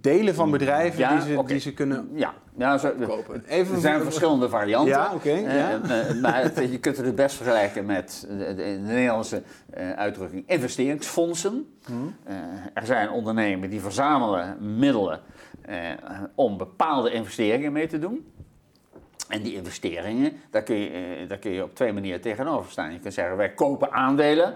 [0.00, 2.34] delen van bedrijven die, ze, die ze kunnen ja.
[2.56, 3.44] Ja, zo, kopen.
[3.46, 4.92] Even er zijn verschillende varianten.
[4.92, 5.28] Ja, oké.
[5.28, 5.80] Okay, ja.
[5.84, 9.42] uh, maar het, je kunt het best vergelijken met de, de Nederlandse
[9.78, 11.74] uh, uitdrukking investeringsfondsen.
[11.84, 12.14] Hmm.
[12.28, 12.34] Uh,
[12.74, 15.20] er zijn ondernemingen die verzamelen middelen
[16.34, 18.32] om bepaalde investeringen mee te doen.
[19.28, 22.92] En die investeringen, daar kun, je, daar kun je op twee manieren tegenover staan.
[22.92, 24.54] Je kunt zeggen, wij kopen aandelen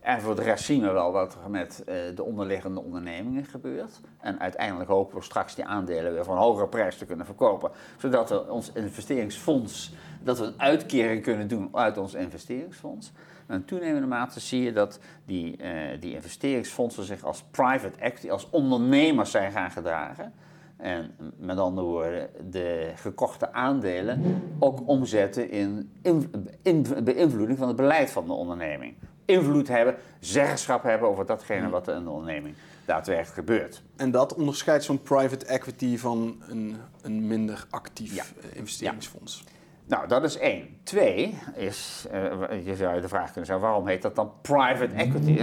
[0.00, 4.00] en voor de rest zien we wel wat er met uh, de onderliggende ondernemingen gebeurt.
[4.20, 7.70] En uiteindelijk hopen we straks die aandelen weer een hogere prijs te kunnen verkopen.
[7.98, 13.12] Zodat we ons investeringsfonds, dat we een uitkering kunnen doen uit ons investeringsfonds.
[13.46, 18.30] En in toenemende mate zie je dat die, uh, die investeringsfondsen zich als private equity,
[18.30, 20.32] als ondernemers zijn gaan gedragen.
[20.76, 26.30] En met andere woorden, de gekochte aandelen ook omzetten in, in,
[26.62, 31.88] in beïnvloeding van het beleid van de onderneming invloed hebben, zeggenschap hebben over datgene wat
[31.88, 32.54] er in de onderneming
[32.84, 33.82] daadwerkelijk gebeurt.
[33.96, 38.24] En dat onderscheidt zo'n private equity van een, een minder actief ja.
[38.42, 39.42] Eh, investeringsfonds?
[39.44, 39.50] Ja.
[39.86, 40.78] Nou, dat is één.
[40.82, 44.94] Twee is, uh, je zou je de vraag kunnen stellen, waarom heet dat dan private
[44.94, 45.40] equity?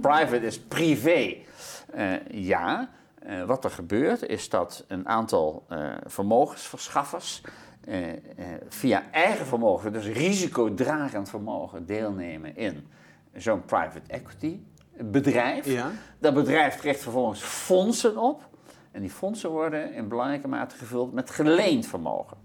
[0.00, 1.36] private is privé.
[1.94, 2.90] Uh, ja,
[3.26, 5.66] uh, wat er gebeurt is dat een aantal
[6.06, 7.42] vermogensverschaffers
[8.68, 12.86] via eigen vermogen, dus risicodragend vermogen, deelnemen in
[13.34, 14.60] zo'n private equity
[14.98, 15.66] bedrijf.
[15.66, 15.90] Ja.
[16.18, 18.48] Dat bedrijf trekt vervolgens fondsen op.
[18.90, 22.36] En die fondsen worden in belangrijke mate gevuld met geleend vermogen.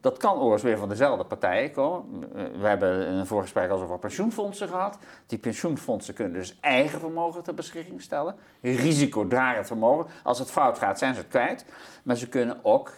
[0.00, 2.20] Dat kan overigens weer van dezelfde partijen komen.
[2.60, 4.98] We hebben in een voorgesprek al over pensioenfondsen gehad.
[5.26, 8.34] Die pensioenfondsen kunnen dus eigen vermogen ter beschikking stellen.
[8.60, 10.06] Risicodragend vermogen.
[10.22, 11.64] Als het fout gaat, zijn ze het kwijt.
[12.02, 12.92] Maar ze kunnen ook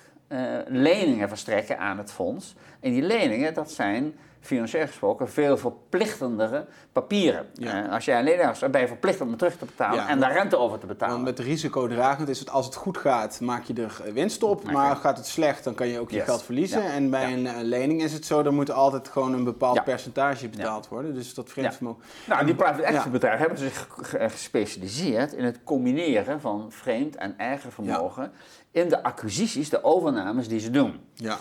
[0.66, 2.54] leningen verstrekken aan het fonds.
[2.80, 7.46] En die leningen, dat zijn financieel gesproken veel verplichtendere papieren.
[7.54, 7.84] Ja.
[7.84, 10.08] Eh, als jij een lening hebt, ben je verplicht om het terug te betalen Ja,
[10.08, 11.14] en daar rente over te betalen.
[11.14, 14.70] Want met risicodragend is het als het goed gaat, maak je er winst op.
[14.72, 16.82] Maar gaat het slecht, dan kan je ook je geld verliezen.
[16.82, 16.88] Ja.
[16.90, 20.48] En bij een eh, lening is het zo, dan moet altijd gewoon een bepaald percentage
[20.48, 21.14] betaald worden.
[21.14, 22.02] Dus dat vreemd vermogen.
[22.26, 27.34] Nou, die private equity bedrijven hebben zich ge- gespecialiseerd in het combineren van vreemd en
[27.38, 28.32] eigen vermogen
[28.70, 31.00] in de acquisities, de overnames die ze doen.
[31.14, 31.36] Ja.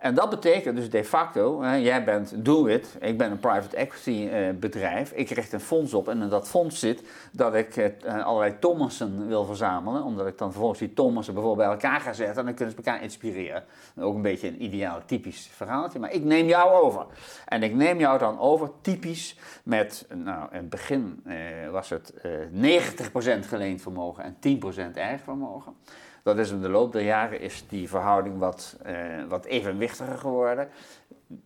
[0.00, 4.28] En dat betekent dus de facto, hè, jij bent Doit, ik ben een private equity
[4.28, 8.24] eh, bedrijf, ik richt een fonds op en in dat fonds zit dat ik eh,
[8.24, 12.36] allerlei Thomassen wil verzamelen, omdat ik dan vervolgens die Thomassen bijvoorbeeld bij elkaar ga zetten
[12.36, 13.64] en dan kunnen ze elkaar inspireren.
[13.98, 17.06] Ook een beetje een ideaal typisch verhaaltje, maar ik neem jou over.
[17.46, 21.36] En ik neem jou dan over typisch met, nou in het begin eh,
[21.70, 24.60] was het eh 90% geleend vermogen en
[24.92, 25.74] 10% eigen vermogen.
[26.22, 28.94] Dat is in de loop der jaren is die verhouding wat, eh,
[29.28, 30.68] wat evenwichtiger geworden.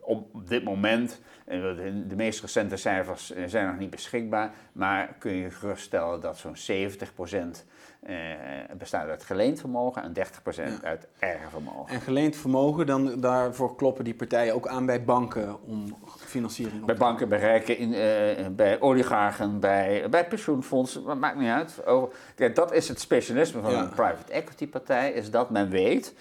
[0.01, 1.61] Op dit moment, eh,
[2.07, 6.57] de, meest recente cijfers eh, zijn nog niet beschikbaar, maar kun je geruststellen dat zo'n
[6.57, 7.65] 70%
[8.01, 8.17] eh,
[8.79, 11.95] bestaat uit geleend vermogen en 30% uit eigen vermogen.
[11.95, 15.97] En geleend vermogen, dan, daarvoor kloppen die partijen ook aan bij banken om
[16.35, 21.83] financiering Bij banken, bij rijken, in, eh, bij oligarchen, bij, bij pensioenfondsen, maakt niet uit.
[22.55, 23.79] Dat is het specialisme van Ja.
[23.83, 26.15] een private equity partij, is dat men weet,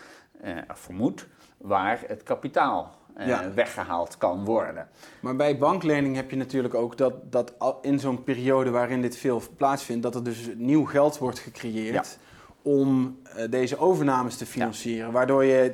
[0.72, 3.54] of vermoedt, waar het kapitaal eh, Ja.
[3.54, 4.88] weggehaald kan worden.
[5.20, 9.42] Maar bij banklening heb je natuurlijk ook dat, dat in zo'n periode waarin dit veel
[9.58, 12.18] plaatsvindt, dat er dus nieuw geld wordt gecreëerd
[12.62, 13.18] om
[13.50, 15.12] deze overnames te financieren.
[15.12, 15.74] Waardoor je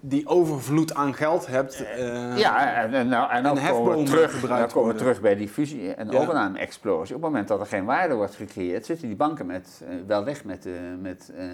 [0.00, 1.84] die overvloed aan geld hebt.
[1.84, 5.34] eh, ja, en, nou, en dan en komen we terug, dan komen we terug bij
[5.34, 6.18] die fusie- en Ja.
[6.18, 7.14] overname-explosie.
[7.16, 10.24] Op het moment dat er geen waarde wordt gecreëerd, zitten die banken met, eh, wel
[10.24, 11.44] weg met, eh, met eh,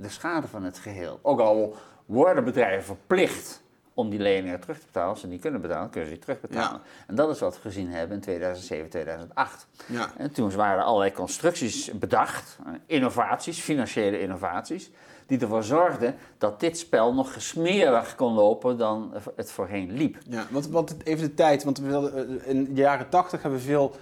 [0.00, 1.18] de schade van het geheel.
[1.22, 3.62] Ook al worden bedrijven verplicht
[3.94, 5.08] om die leningen terug te betalen.
[5.10, 6.80] Als ze niet kunnen betalen, kunnen ze die terugbetalen.
[7.06, 9.66] En dat is wat we gezien hebben in 2007, 2008.
[9.86, 10.10] ja.
[10.16, 14.90] En toen waren er allerlei constructies bedacht, eh, innovaties, financiële innovaties,
[15.30, 20.18] die ervoor zorgden dat dit spel nog gesmeerder kon lopen dan het voorheen liep.
[20.28, 23.60] Ja, want, want even de tijd, want we hadden, eh, in de jaren 80 hebben
[23.60, 23.94] we veel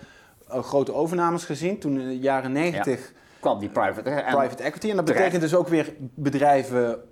[0.49, 1.79] eh, grote overnames gezien.
[1.79, 4.11] Toen in de jaren 90 Kwam die private...
[4.11, 4.91] En, private equity.
[4.91, 5.25] En dat terecht.
[5.25, 7.03] betekent dus ook weer bedrijven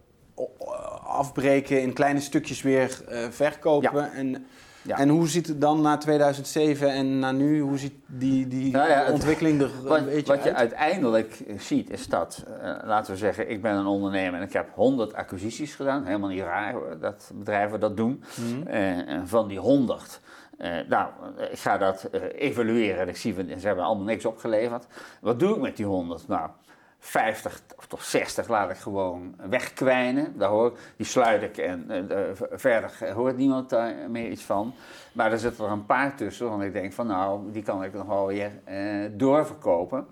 [1.07, 4.13] afbreken, in kleine stukjes weer eh, verkopen.
[4.13, 4.47] En,
[4.87, 4.99] Ja.
[4.99, 8.89] en hoe ziet het dan na 2007 en na nu, hoe ziet die, die Nou
[8.89, 10.59] ja, ontwikkeling er Wat, een beetje wat je uit?
[10.59, 14.69] uiteindelijk ziet is dat, eh, laten we zeggen, ik ben een ondernemer en ik heb
[14.75, 16.05] 100 acquisities gedaan.
[16.05, 18.23] Helemaal niet raar dat bedrijven dat doen.
[18.37, 18.67] Mhm.
[18.67, 20.21] Eh, en van die 100,
[20.59, 21.09] eh, nou,
[21.51, 24.87] ik ga dat evalueren en ik zie, van, ze hebben allemaal niks opgeleverd.
[25.21, 26.29] Wat doe ik met die 100?
[26.29, 26.51] Nou,
[26.99, 30.39] 50 of toch 60 laat ik gewoon wegkwijnen.
[30.39, 32.19] Daar hoor, die sluit ik en eh,
[32.51, 34.75] verder hoort niemand daar meer iets van.
[35.13, 37.93] Maar er zitten er een paar tussen, want ik denk van nou, die kan ik
[37.93, 40.07] nog wel weer eh, doorverkopen.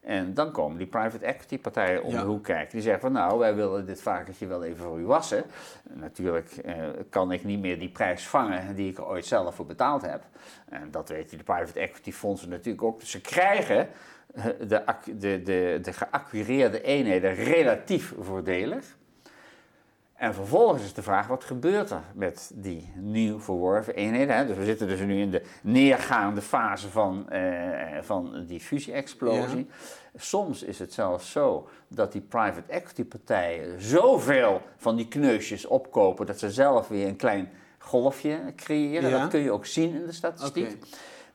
[0.00, 2.20] En dan komen die private equity partijen om Ja.
[2.20, 2.70] de hoek kijken.
[2.70, 5.44] Die zeggen van nou, wij willen dit varkentje wel even voor u wassen.
[5.92, 6.74] Natuurlijk eh,
[7.10, 10.22] kan ik niet meer die prijs vangen die ik er ooit zelf voor betaald heb.
[10.68, 13.00] En dat weten de private equity fondsen natuurlijk ook.
[13.00, 13.88] Dus ze krijgen
[14.66, 18.96] de, de, de, de geacquireerde eenheden relatief voordelig.
[20.14, 24.36] En vervolgens is de vraag, wat gebeurt er met die nieuw verworven eenheden?
[24.36, 24.46] Hè?
[24.46, 29.68] Dus we zitten dus nu in de neergaande fase van, eh, van die fusie-explosie.
[30.16, 36.26] Soms is het zelfs zo dat die private equity partijen zoveel van die kneusjes opkopen...
[36.26, 39.10] dat ze zelf weer een klein golfje creëren.
[39.10, 39.20] Ja.
[39.20, 40.76] Dat kun je ook zien in de statistiek.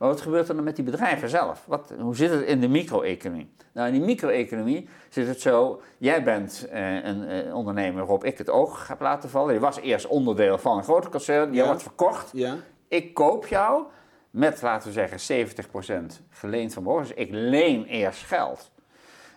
[0.03, 1.63] Maar wat gebeurt er dan met die bedrijven zelf?
[1.67, 3.49] Wat, hoe zit het in de micro-economie?
[3.73, 8.37] Nou, in die micro-economie zit het zo: jij bent eh, een eh, ondernemer waarop ik
[8.37, 9.53] het oog heb laten vallen.
[9.53, 11.65] Je was eerst onderdeel van een grote concern, je Ja.
[11.65, 12.29] wordt verkocht.
[12.33, 12.55] Ja,
[12.87, 13.83] Ik koop jou
[14.29, 17.01] met, laten we zeggen, 70% geleend vermogen.
[17.07, 18.71] Dus ik leen eerst geld.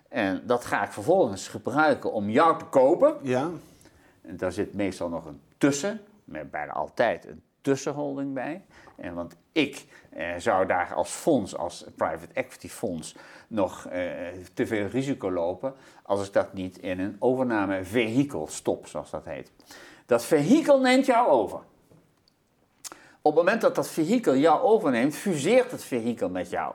[0.08, 3.14] En dat ga ik vervolgens gebruiken om jou te kopen.
[3.22, 3.50] ja,
[4.22, 8.64] En daar zit meestal nog een tussen, met bijna altijd een tussenholding bij.
[8.96, 13.16] En want ik eh, zou daar als fonds, als private equity fonds,
[13.48, 14.02] nog eh,
[14.54, 19.52] te veel risico lopen als ik dat niet in een overnamevehikel stop, zoals dat heet.
[20.06, 21.58] Dat vehikel neemt jou over.
[23.22, 26.74] Op het moment dat dat vehikel jou overneemt, fuseert het vehikel met jou.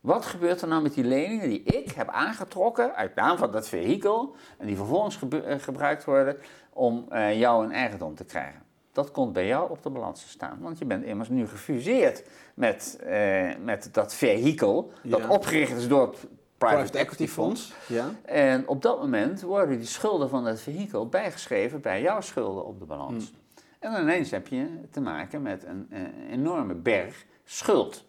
[0.00, 3.68] Wat gebeurt er nou met die leningen die ik heb aangetrokken uit naam van dat
[3.68, 6.36] vehikel en die vervolgens eh, gebruikt worden
[6.72, 8.65] om jou een eigendom te krijgen?
[8.96, 12.24] Dat komt bij jou op de balans te staan, want je bent immers nu gefuseerd
[12.54, 15.28] met, eh, met dat vehikel dat Ja.
[15.28, 16.28] opgericht is door het private,
[16.58, 17.72] private equity fonds.
[17.88, 22.66] Ja, En op dat moment worden die schulden van dat vehikel bijgeschreven bij jouw schulden
[22.66, 23.30] op de balans.
[23.30, 23.64] Hmm.
[23.78, 26.00] En dan ineens heb je te maken met een, eh,
[26.32, 28.04] enorme berg schuld.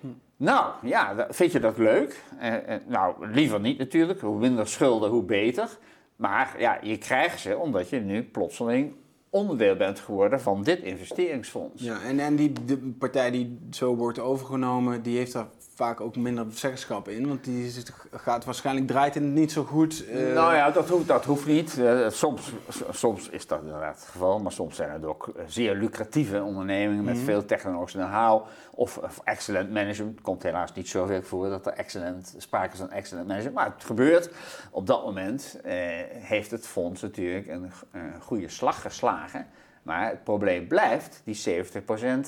[0.00, 0.06] Hm.
[0.36, 2.22] Nou, ja, vind je dat leuk?
[2.38, 4.20] Eh, eh, nou, liever niet natuurlijk.
[4.20, 5.68] Hoe minder schulden, hoe beter.
[6.16, 8.94] Maar ja, je krijgt ze omdat je nu plotseling
[9.30, 11.82] onderdeel bent geworden van dit investeringsfonds.
[11.82, 15.48] Ja, en, en die de partij die zo wordt overgenomen, die heeft daar
[15.80, 17.28] vaak ook minder zeggenschap in.
[17.28, 17.72] Want die
[18.10, 20.04] gaat waarschijnlijk draait het niet zo goed.
[20.08, 20.34] Uh...
[20.34, 21.78] Nou ja, dat hoeft, dat hoeft niet.
[21.78, 22.52] Uh, soms,
[22.90, 24.38] soms is dat inderdaad het geval.
[24.38, 28.46] Maar soms zijn het ook zeer lucratieve ondernemingen met mm veel technologische know-how.
[28.70, 30.14] Of, of, excellent management.
[30.14, 33.56] Het komt helaas niet zoveel voor dat er excellent, sprake is van excellent management.
[33.56, 34.30] Maar het gebeurt.
[34.70, 35.72] Op dat moment uh,
[36.08, 39.46] heeft het fonds natuurlijk een, een goede slag geslagen.
[39.82, 41.64] Maar het probleem blijft, die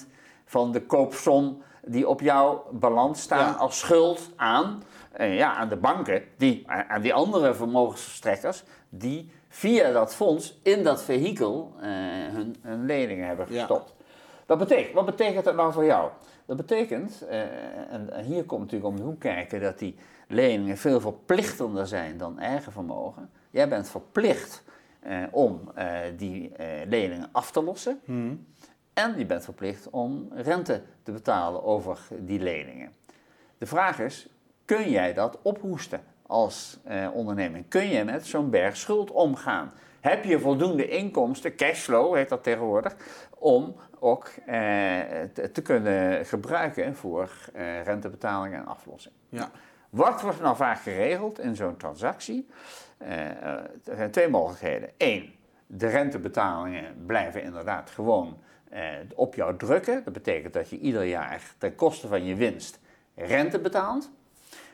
[0.04, 0.06] 70%
[0.44, 5.76] van de koopsom die op jouw balans staan als schuld aan, eh, ja, aan de
[5.76, 11.88] banken, die, aan die andere vermogensverstrekkers, die via dat fonds in dat vehikel eh,
[12.32, 13.94] hun, hun, leningen hebben gestopt.
[14.46, 16.10] Dat betekent, wat betekent dat nou voor jou?
[16.46, 17.40] Dat betekent, eh,
[17.90, 19.96] en hier komt natuurlijk om de hoek kijken, dat die
[20.28, 23.30] leningen veel verplichtender zijn dan eigen vermogen.
[23.50, 24.62] Jij bent verplicht
[25.30, 25.72] om
[26.16, 26.52] die
[26.88, 28.00] leningen af te lossen.
[28.04, 28.46] Hmm.
[28.92, 32.92] En je bent verplicht om rente te betalen over die leningen.
[33.58, 34.28] De vraag is,
[34.64, 37.68] kun jij dat ophoesten als eh, onderneming?
[37.68, 39.72] Kun je met zo'n berg schuld omgaan?
[40.00, 42.96] Heb je voldoende inkomsten, cashflow heet dat tegenwoordig,
[43.38, 44.54] om ook eh,
[45.32, 49.14] te, te, kunnen gebruiken voor eh, rentebetalingen en aflossing?
[49.28, 49.50] Ja.
[49.90, 52.48] Wat wordt nou vaak geregeld in zo'n transactie?
[52.98, 53.44] Eh,
[53.84, 54.90] er zijn twee mogelijkheden.
[54.98, 55.34] Eén,
[55.66, 58.51] de rentebetalingen blijven inderdaad gewoon eh,
[59.14, 60.04] op jou drukken.
[60.04, 62.80] Dat betekent dat je ieder jaar ten koste van je winst
[63.14, 64.10] rente betaalt.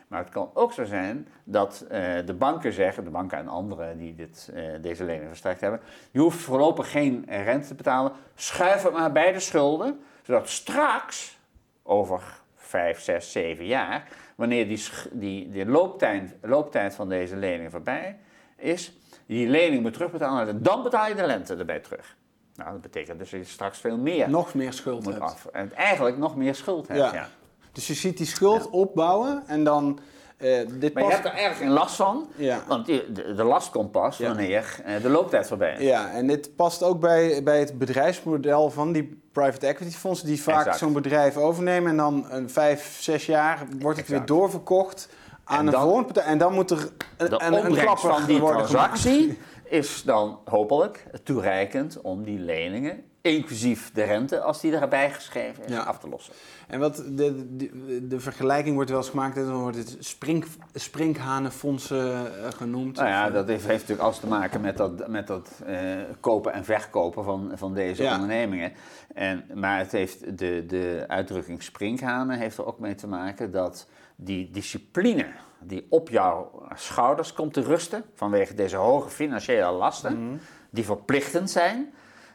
[0.09, 1.89] Maar het kan ook zo zijn dat uh,
[2.25, 5.79] de banken zeggen, de banken en anderen die dit, uh, deze lening verstrekt hebben,
[6.11, 11.39] je hoeft voorlopig geen rente te betalen, schuif het maar bij de schulden, zodat straks,
[11.83, 12.21] over
[12.55, 18.17] 5, 6, 7 jaar, wanneer die, die, die looptijd, looptijd van deze lening voorbij
[18.55, 18.93] is,
[19.25, 22.17] die lening moet terugbetalen en dan betaal je de rente erbij terug.
[22.59, 24.29] Nou, dat betekent dus dat je straks veel meer...
[24.29, 25.19] Nog meer schuld hebt.
[25.19, 25.45] Af.
[25.45, 27.29] En eigenlijk nog meer schuld hebt, ja.
[27.71, 29.99] Dus je ziet die schuld opbouwen en dan...
[30.39, 32.63] Uh, dit maar je hebt er eigenlijk geen last van, ja.
[32.67, 35.79] want de, de, last komt pas wanneer uh, de looptijd voorbij is.
[35.79, 40.41] Ja, en dit past ook bij, bij het bedrijfsmodel van die private equity fondsen, die
[40.41, 45.09] vaak zo'n bedrijf overnemen en dan een vijf, zes jaar wordt het weer doorverkocht
[45.43, 46.23] aan een volgende partij.
[46.23, 49.37] En dan moet er een, de een, een van die transactie
[49.69, 55.77] is dan hopelijk toereikend om die leningen, inclusief de rente, als die erbij geschreven is,
[55.77, 56.33] af te lossen.
[56.67, 62.07] En wat de, de, de, vergelijking wordt wel eens gemaakt, dan wordt het spring, sprinkhanenfondsen
[62.07, 62.95] uh, genoemd.
[62.95, 65.79] Nou ja, dat heeft, heeft, natuurlijk alles te maken met dat, met dat uh,
[66.19, 68.73] kopen en verkopen van, van deze ondernemingen.
[69.13, 73.87] En, maar het heeft de, de uitdrukking sprinkhanen heeft er ook mee te maken dat
[74.21, 75.25] die discipline
[75.59, 80.37] die op jouw schouders komt te rusten vanwege deze hoge financiële lasten, mhm.
[80.69, 81.93] die verplichtend zijn,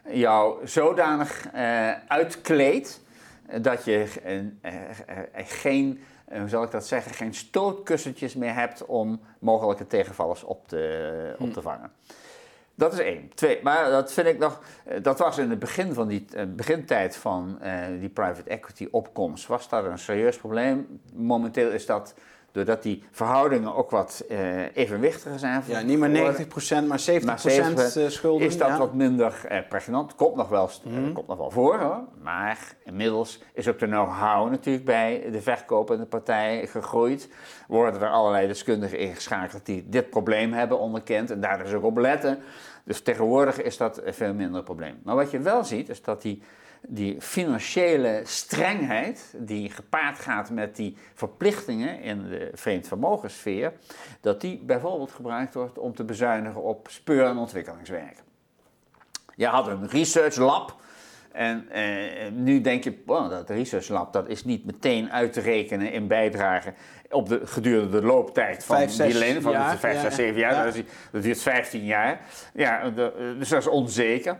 [0.09, 3.01] jou zodanig uh, uitkleedt
[3.61, 4.07] dat je
[4.65, 4.73] uh,
[5.45, 11.35] geen, hoe zal ik dat zeggen, geen stootkussentjes meer hebt om mogelijke tegenvallers op te,
[11.39, 11.69] op te mhm.
[11.69, 11.91] vangen.
[12.75, 13.31] Dat is één.
[13.33, 14.61] Twee, maar dat vind ik nog,
[15.01, 17.59] dat was in het begin van die begintijd van
[17.99, 21.01] die private equity opkomst, was dat een serieus probleem.
[21.13, 22.15] Momenteel is dat
[22.55, 25.63] doordat die verhoudingen ook wat uh, evenwichtiger zijn.
[25.65, 26.35] Ja, niet meer
[26.83, 28.47] 90%, maar 70%, maar 70 eh, schulden.
[28.47, 30.15] Is dat wat minder uh, pregnant?
[30.15, 31.13] Komt nog, wel, mm.
[31.13, 32.03] komt nog wel voor hoor.
[32.21, 37.29] Maar inmiddels is ook de know-how natuurlijk bij de verkopende partij gegroeid.
[37.67, 41.97] Worden er allerlei deskundigen ingeschakeld die dit probleem hebben onderkend en daar dus ook op
[41.97, 42.39] letten.
[42.83, 44.95] Dus tegenwoordig is dat veel minder een probleem.
[45.03, 46.41] Maar wat je wel ziet is dat die
[46.87, 53.73] die financiële strengheid die gepaard gaat met die verplichtingen in de vreemd vermogenssfeer,
[54.21, 58.23] dat die bijvoorbeeld gebruikt wordt om te bezuinigen op speur- en ontwikkelingswerk.
[59.35, 60.75] Je had een research lab
[61.31, 65.41] en eh, nu denk je, oh, dat research lab dat is niet meteen uit te
[65.41, 66.73] rekenen in bijdrage
[67.09, 70.73] op de gedurende de looptijd van die lening, van jaar, 5, 6, 7 jaar,
[71.11, 72.21] dat duurt 15 jaar.
[72.53, 72.89] Ja,
[73.37, 74.37] dus dat is onzeker.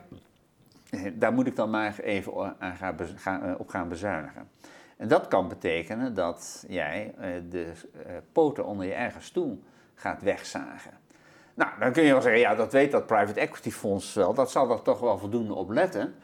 [1.14, 2.76] Daar moet ik dan maar even aan
[3.16, 4.50] gaan, eh, op gaan bezuinigen.
[4.98, 9.64] En dat kan betekenen dat jij eh, de eh, poten onder je eigen stoel
[9.96, 10.92] gaat wegzagen.
[11.54, 14.52] Nou, dan kun je wel zeggen, ja, dat weet dat private equity fonds wel, dat
[14.52, 16.16] zal er toch wel voldoende op letten.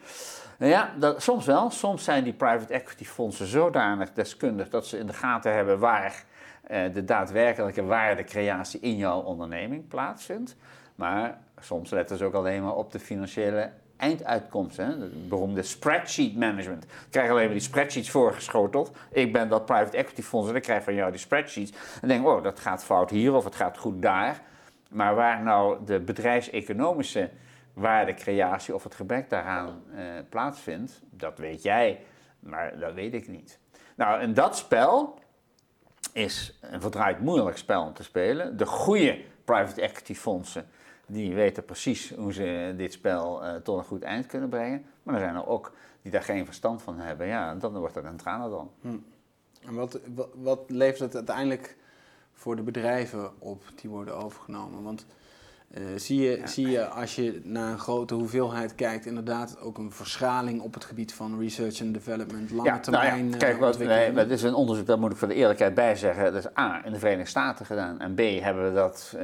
[0.57, 1.69] Nou ja, dat, soms wel.
[1.69, 6.23] Soms zijn die private equity fondsen zodanig deskundig dat ze in de gaten hebben waar
[6.93, 10.55] de daadwerkelijke waardecreatie in jouw onderneming plaatsvindt.
[10.95, 16.35] Maar soms letten ze ook alleen maar op de financiële einduitkomst, hè, het beroemde spreadsheet
[16.35, 16.83] management.
[16.83, 18.91] Ik krijg alleen maar die spreadsheets voorgeschoteld.
[19.11, 21.71] Ik ben dat private equity fonds en ik krijg van jou die spreadsheets.
[22.01, 24.41] En denk, oh, dat gaat fout hier of het gaat goed daar.
[24.89, 27.29] Maar waar nou de bedrijfseconomische
[27.73, 32.03] waardecreatie of het gebrek daaraan eh, plaatsvindt, dat weet jij,
[32.39, 33.59] maar dat weet ik niet.
[33.95, 35.19] Nou, en dat spel
[36.13, 38.57] is een verdraaid moeilijk spel om te spelen.
[38.57, 40.69] De goede private equity fondsen
[41.11, 44.85] die weten precies hoe ze dit spel uh, tot een goed eind kunnen brengen.
[45.03, 47.27] Maar er zijn er ook die daar geen verstand van hebben.
[47.27, 48.71] Ja, dan wordt het een dan.
[48.81, 48.97] Hm.
[49.61, 51.77] En wat, wat, wat levert het uiteindelijk
[52.33, 54.83] voor de bedrijven op die worden overgenomen?
[54.83, 55.05] Want
[55.77, 59.91] uh, zie, je, zie je als je naar een grote hoeveelheid kijkt, inderdaad ook een
[59.91, 63.29] verschaling op het gebied van research and development, lange ja, termijn.
[63.29, 65.73] Nou ja, kijk, wat, nee, dit is een onderzoek, dat moet ik voor de eerlijkheid
[65.73, 66.33] bij zeggen.
[66.33, 67.99] Dat is A, in de Verenigde Staten gedaan.
[67.99, 69.21] En B, hebben we dat uh,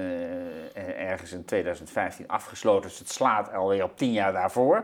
[1.09, 2.89] ergens in 2015 afgesloten.
[2.89, 4.83] Dus het slaat alweer op tien jaar daarvoor.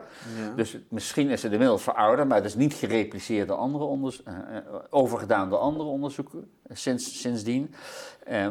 [0.56, 4.76] Dus misschien is het inmiddels verouderd, maar het is niet gerepliceerd door andere onderzoeken, uh,
[4.90, 7.74] overgedaan door andere onderzoeken sinds, sindsdien.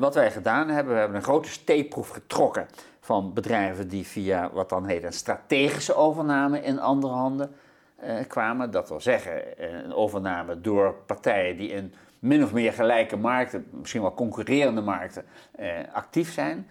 [0.01, 2.67] wat wij gedaan hebben, we hebben een grote steekproef getrokken
[3.01, 7.55] van bedrijven die via wat dan heet een strategische overname in andere handen
[7.97, 8.71] eh, kwamen.
[8.71, 13.67] Dat wil zeggen, eh, een overname door partijen die in min of meer gelijke markten,
[13.71, 16.69] misschien wel concurrerende markten, eh, actief zijn.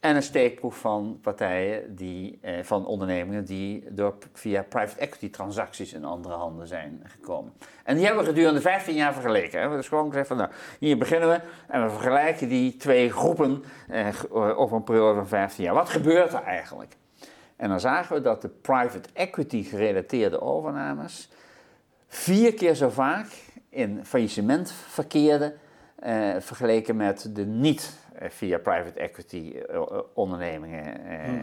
[0.00, 5.92] En een steekproef van partijen, die, eh, van ondernemingen die door, via private equity transacties
[5.92, 7.52] in andere handen zijn gekomen.
[7.84, 9.50] En die hebben we gedurende 15 jaar vergeleken.
[9.50, 13.10] We hebben dus gewoon gezegd van nou, hier beginnen we en we vergelijken die twee
[13.10, 15.74] groepen eh, over een periode van 15 jaar.
[15.74, 16.96] Wat gebeurt er eigenlijk?
[17.56, 21.28] En dan zagen we dat de private equity gerelateerde overnames
[22.08, 23.26] vier keer zo vaak
[23.68, 25.54] in faillissement verkeerden
[26.00, 31.42] eh, vergeleken met de niet eh, via private equity eh, eh, ondernemingen hmm.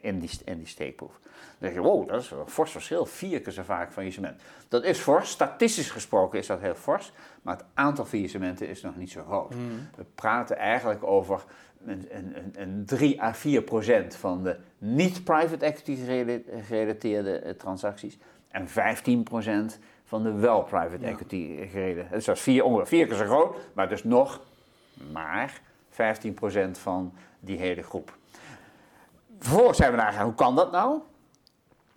[0.00, 1.18] in, die, in die steekproef.
[1.22, 4.40] Dan denk je, wow, dat is een fors verschil, vier keer zo vaak faillissement.
[4.68, 7.12] Dat is fors, statistisch gesproken is dat heel fors,
[7.42, 9.52] maar het aantal faillissementen is nog niet zo groot.
[9.52, 9.88] Hmm.
[9.96, 11.44] We praten eigenlijk over
[11.84, 15.96] een, een, een 3 à 4 procent van de niet-private equity
[16.62, 18.18] gerelateerde transacties
[18.48, 22.06] en 15 procent van de wel private equity gerelateerde.
[22.10, 24.40] Dus dat is vier, ongeveer vier keer zo groot, maar dus nog
[25.12, 25.60] maar
[26.00, 28.16] 15% van die hele groep.
[29.38, 31.00] Vervolgens zijn we nagegaan, hoe kan dat nou?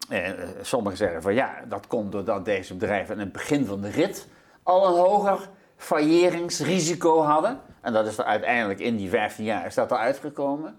[0.10, 0.32] Eh,
[0.62, 4.28] sommigen zeggen van ja, dat komt doordat deze bedrijven in het begin van de rit
[4.64, 7.60] al een hoger failleringsrisico hadden.
[7.82, 10.78] En dat is er uiteindelijk in die 15 jaar is dat eruit gekomen.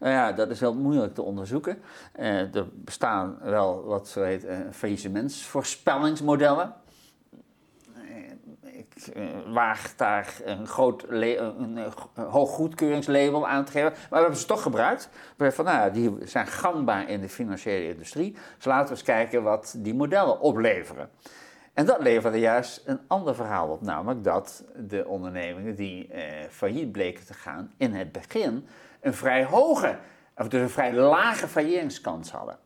[0.00, 1.82] Nou ja, dat is heel moeilijk te onderzoeken.
[2.12, 6.74] Eh, er bestaan wel wat zo heet faillissementsvoorspellingsmodellen
[8.96, 11.78] ik uh, waag daar een groot een,
[12.14, 13.90] hoog goedkeuringslabel aan te geven.
[13.90, 15.08] Maar we hebben ze toch gebruikt.
[15.36, 18.36] We van, nou, die zijn gangbaar in de financiële industrie.
[18.56, 21.10] Dus laten we eens kijken wat die modellen opleveren.
[21.72, 23.82] En dat leverde juist een ander verhaal op.
[23.82, 28.66] Namelijk dat de ondernemingen die eh, failliet bleken te gaan in het begin
[29.00, 29.98] een vrij hoge,
[30.36, 32.58] of dus een vrij lage faillitingskans hadden.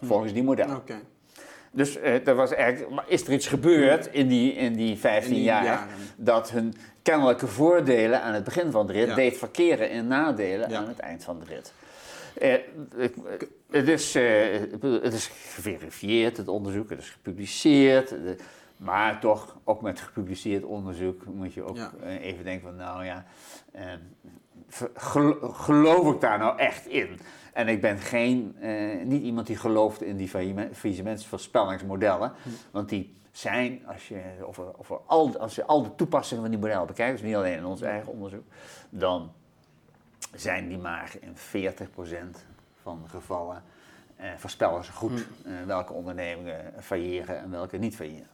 [0.00, 0.82] Volgens die modellen.
[1.74, 5.88] Dus uh, er was eigenlijk, is er iets gebeurd in die, in die 15 jaar
[6.16, 10.88] dat hun kennelijke voordelen aan het begin van de rit deed verkeren in nadelen aan
[10.88, 11.72] het eind van de rit.
[12.42, 12.54] Uh,
[13.70, 14.22] het, is, uh,
[15.02, 18.14] het is geverifieerd, het onderzoek, het is gepubliceerd.
[18.76, 21.78] maar toch, ook met gepubliceerd onderzoek moet je ook
[22.20, 23.24] even denken van, nou ja,
[25.52, 27.20] geloof ik daar nou echt in?
[27.52, 30.28] En ik ben geen, uh, niet iemand die gelooft in die
[30.72, 32.32] faillissementsvoorspellingsmodellen.
[32.42, 32.48] Hm.
[32.70, 36.60] Want die zijn, als je, over, over al, als je al de toepassingen van die
[36.60, 38.44] modellen bekijkt, dus niet alleen in ons eigen onderzoek,
[38.90, 39.32] dan
[40.34, 41.38] zijn die maar in 40%
[42.82, 43.62] van de gevallen
[44.16, 45.48] eh, voorspellen ze goed hm.
[45.48, 48.30] eh, welke ondernemingen failleren en welke niet failleren.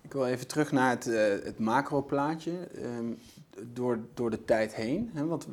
[0.00, 2.52] Ik wil even terug naar het, uh, het macroplaatje.
[2.82, 3.18] Um,
[3.66, 5.10] door, door de tijd heen.
[5.14, 5.26] Hè?
[5.26, 5.46] Want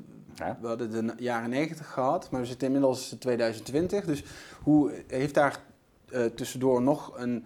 [0.61, 4.05] we hadden de jaren 90 gehad, maar we zitten inmiddels in 2020.
[4.05, 4.23] Dus
[4.63, 5.57] hoe heeft daar
[6.09, 7.45] uh, tussendoor nog een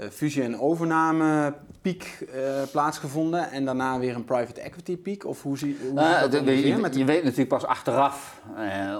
[0.00, 5.26] uh, fusie- en overname piek uh, plaatsgevonden en daarna weer een private equity piek?
[5.26, 8.42] Of hoe zie hoe nou, dat je, je, je, weet natuurlijk pas achteraf,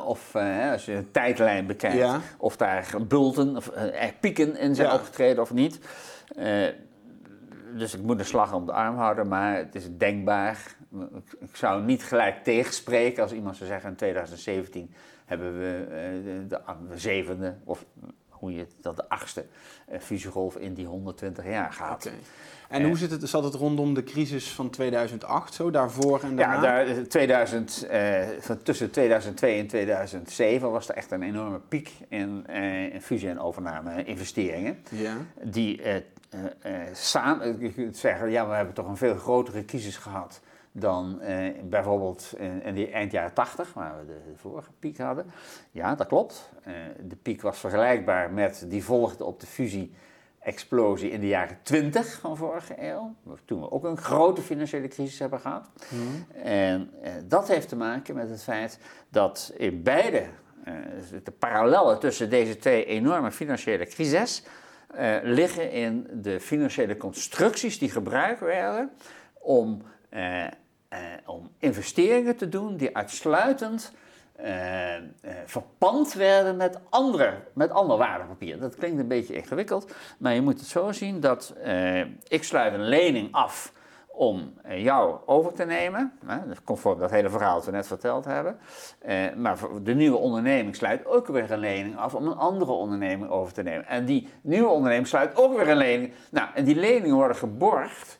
[0.05, 0.35] of
[0.73, 3.71] als je een tijdlijn bekijkt, of daar bulten of
[4.21, 5.79] pieken in zijn opgetreden of niet
[7.77, 10.77] dus ik moet een slag om de arm houden, maar het is denkbaar.
[11.41, 14.95] Ik zou niet gelijk tegenspreken als iemand zou zeggen in 2017
[15.31, 17.85] hebben we eh, de, de zevende of
[18.29, 19.47] hoe je dat de achtste
[19.93, 22.07] uh, fusiegolf in die 120 jaar gaat.
[22.07, 22.19] Okay.
[22.69, 26.81] En hoe zit het, zat het rondom de crisis van 2008 zo, daarvoor en daarna?
[26.81, 31.91] Ja, daar, 2000, uh, van tussen 2002 en 2007 was er echt een enorme piek
[32.09, 32.47] in,
[32.93, 34.79] in fusie- en overname-investeringen.
[34.91, 35.17] Ja.
[35.43, 35.81] Die
[36.93, 40.41] samen, je kunt zeggen, ja, we hebben toch een veel grotere crisis gehad
[40.73, 44.99] dan eh, bijvoorbeeld in, in die eind jaren 80, waar we de, de, vorige piek
[44.99, 45.27] hadden.
[45.71, 46.51] Ja, dat klopt.
[46.63, 52.13] Eh, de piek was vergelijkbaar met die volgde op de fusie-explosie in de jaren 20
[52.21, 53.15] van vorige eeuw.
[53.45, 55.71] Toen we ook een grote financiële crisis hebben gehad.
[55.89, 56.43] Mhm.
[56.47, 60.25] En eh, dat heeft te maken met het feit dat in beide,
[60.65, 60.75] eh,
[61.25, 64.43] de parallellen tussen deze twee enorme financiële crises,
[64.95, 68.91] eh, liggen in de financiële constructies die gebruikt werden
[69.41, 69.83] om
[70.15, 70.47] uh,
[71.27, 73.93] om investeringen te doen die uitsluitend
[74.45, 74.95] uh,
[75.45, 78.59] verpand werden met, andere, met ander waardepapier.
[78.59, 81.55] Dat klinkt een beetje ingewikkeld, maar je moet het zo zien dat
[82.29, 83.73] ik sluit een lening af
[84.13, 86.13] om jou over te nemen,
[86.65, 88.59] conform dat hele verhaal dat we net verteld hebben.
[89.37, 93.53] maar de nieuwe onderneming sluit ook weer een lening af om een andere onderneming over
[93.53, 93.87] te nemen.
[93.87, 96.13] En die nieuwe onderneming sluit ook weer een lening.
[96.31, 98.20] Nou, en die leningen worden geborgd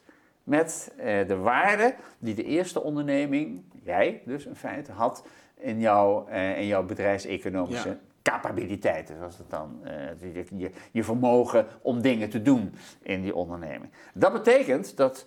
[0.51, 5.27] met uh, de waarde die de eerste onderneming, jij dus in feite, had
[5.57, 7.99] in, jouw uh, in jouw bedrijfseconomische ja.
[8.23, 13.91] capabiliteiten, zoals het dan, uh, je, je, vermogen om dingen te doen in die onderneming.
[14.15, 15.27] Dat betekent dat,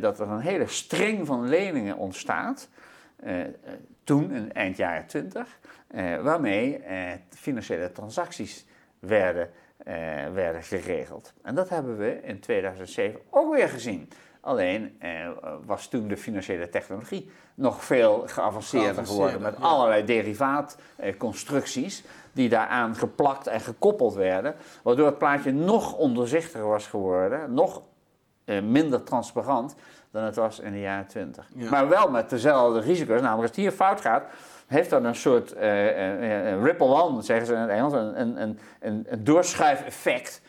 [0.00, 2.68] dat er een hele string van leningen ontstaat,
[4.04, 5.58] toen, in eind jaren 20,
[6.22, 6.80] waarmee
[7.28, 8.66] financiële transacties
[8.98, 9.50] werden,
[10.32, 11.32] werden geregeld.
[11.42, 14.08] En dat hebben we in 2007 ook weer gezien.
[14.46, 15.10] Alleen eh,
[15.64, 19.42] was toen de financiële technologie nog veel geavanceerder geworden.
[19.42, 24.54] Met allerlei derivaatconstructies die daaraan geplakt en gekoppeld werden.
[24.82, 27.54] Waardoor het plaatje nog onderzichtiger was geworden.
[27.54, 27.82] Nog
[28.44, 29.74] eh, minder transparant
[30.10, 31.48] dan het was in de jaren 20.
[31.70, 33.20] Maar wel met dezelfde risico's.
[33.20, 34.24] Namelijk als het hier fout gaat,
[34.66, 37.92] heeft dat een soort uh, ripple-on, zeggen ze in het Engels.
[37.92, 38.58] Een, een, een,
[39.08, 40.42] een doorschuifeffect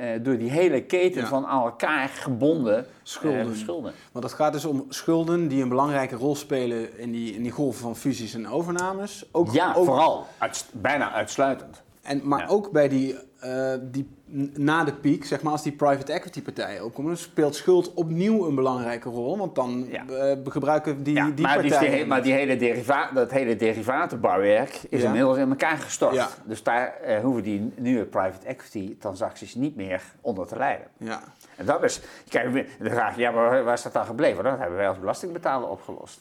[0.00, 1.28] uh, door die hele keten ja.
[1.28, 3.48] van aan elkaar gebonden schulden.
[3.48, 3.92] Uh, schulden.
[4.12, 7.52] Want het gaat dus om schulden die een belangrijke rol spelen in die, in die
[7.52, 9.24] golven van fusies en overnames.
[9.32, 10.26] Ook, ja, ook, vooral.
[10.38, 11.82] Uit, bijna uitsluitend.
[12.02, 12.46] En, maar ja.
[12.46, 14.08] ook bij die, uh, die
[14.54, 18.54] na de piek, zeg maar, als die private equity partijen opkomen, speelt schuld opnieuw een
[18.54, 19.38] belangrijke rol.
[19.38, 20.04] Want dan ja.
[20.10, 21.92] uh, gebruiken die, ja, die maar partijen...
[21.92, 25.06] Die, maar die hele deriva dat hele derivatenbouwwerk is ja.
[25.06, 26.38] inmiddels in elkaar gestort.
[26.44, 30.86] Dus daar uh, hoeven die nieuwe private equity transacties niet meer onder te lijden.
[30.96, 31.22] Ja.
[31.56, 34.44] En dat is, kijk, de vraag, ja, maar waar is dat dan gebleven?
[34.44, 36.20] Dat hebben wij als belastingbetaler opgelost.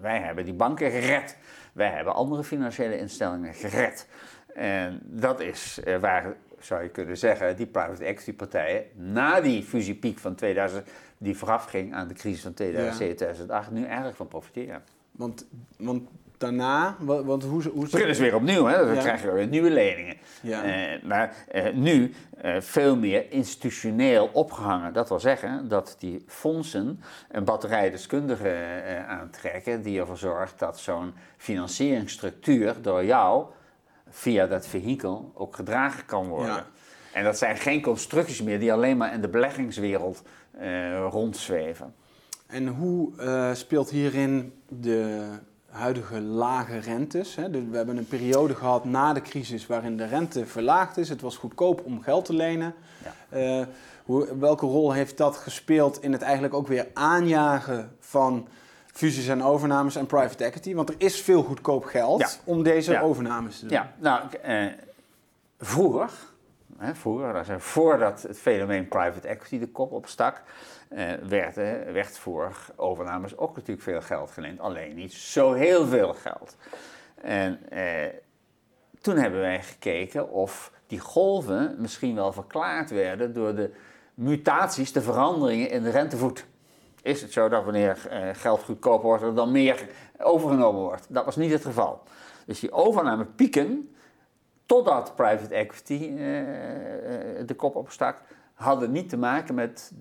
[0.00, 1.36] wij hebben die banken gered.
[1.72, 4.06] Wij hebben andere financiële instellingen gered.
[4.54, 6.34] En dat is waar,
[6.66, 10.88] zou je kunnen zeggen, die private equity partijen na die fusiepiek van 2000,
[11.18, 13.14] die voorafging aan de crisis van 2007, ja.
[13.14, 14.82] 2008, nu eigenlijk van profiteren.
[15.10, 15.46] Want,
[15.78, 16.08] want
[16.38, 18.84] daarna, want hoe, hoe Begin is weer opnieuw, hè?
[18.84, 19.00] dan ja.
[19.00, 20.16] krijg je weer nieuwe leningen.
[20.42, 20.64] Ja.
[20.64, 22.14] Uh, maar uh, nu
[22.44, 24.92] uh, veel meer institutioneel opgehangen.
[24.92, 27.00] Dat wil zeggen dat die fondsen
[27.30, 33.46] een batterij deskundigen aantrekken die ervoor zorgt dat zo'n financieringsstructuur door jou
[34.10, 36.54] via dat vehikel ook gedragen kan worden.
[36.54, 36.66] Ja.
[37.12, 40.22] En dat zijn geen constructies meer die alleen maar in de beleggingswereld
[40.60, 41.94] uh, rondzweven.
[42.46, 45.28] En hoe uh, speelt hierin de
[45.68, 47.34] huidige lage rentes?
[47.34, 47.50] Hè?
[47.50, 51.08] Dus we hebben een periode gehad na de crisis waarin de rente verlaagd is.
[51.08, 52.74] Het was goedkoop om geld te lenen.
[53.30, 53.60] Ja.
[53.60, 53.66] Uh,
[54.04, 58.48] hoe, welke rol heeft dat gespeeld in het eigenlijk ook weer aanjagen van
[58.96, 60.74] fusies en overnames en private equity?
[60.74, 62.28] Want er is veel goedkoop geld ja.
[62.44, 63.00] om deze ja.
[63.00, 63.74] overnames te doen.
[63.74, 64.66] Ja, nou, eh,
[65.60, 66.10] vroeger,
[66.78, 70.42] hè, vroeger voordat het fenomeen private equity de kop opstak,
[70.88, 74.60] eh, werd, eh, werd voor overnames ook natuurlijk veel geld geleend.
[74.60, 76.56] Alleen niet zo heel veel geld.
[77.22, 77.58] En
[79.00, 83.70] toen hebben wij gekeken of die golven misschien wel verklaard werden door de
[84.14, 86.46] mutaties, de veranderingen in de rentevoet
[87.06, 89.88] is het zo dat wanneer uh, geld goedkoper wordt, er dan meer
[90.18, 91.06] overgenomen wordt.
[91.08, 92.02] Dat was niet het geval.
[92.46, 93.94] Dus die overname pieken,
[94.66, 96.18] totdat private equity uh,
[97.46, 98.22] de kop opstak,
[98.54, 99.92] hadden niet te maken met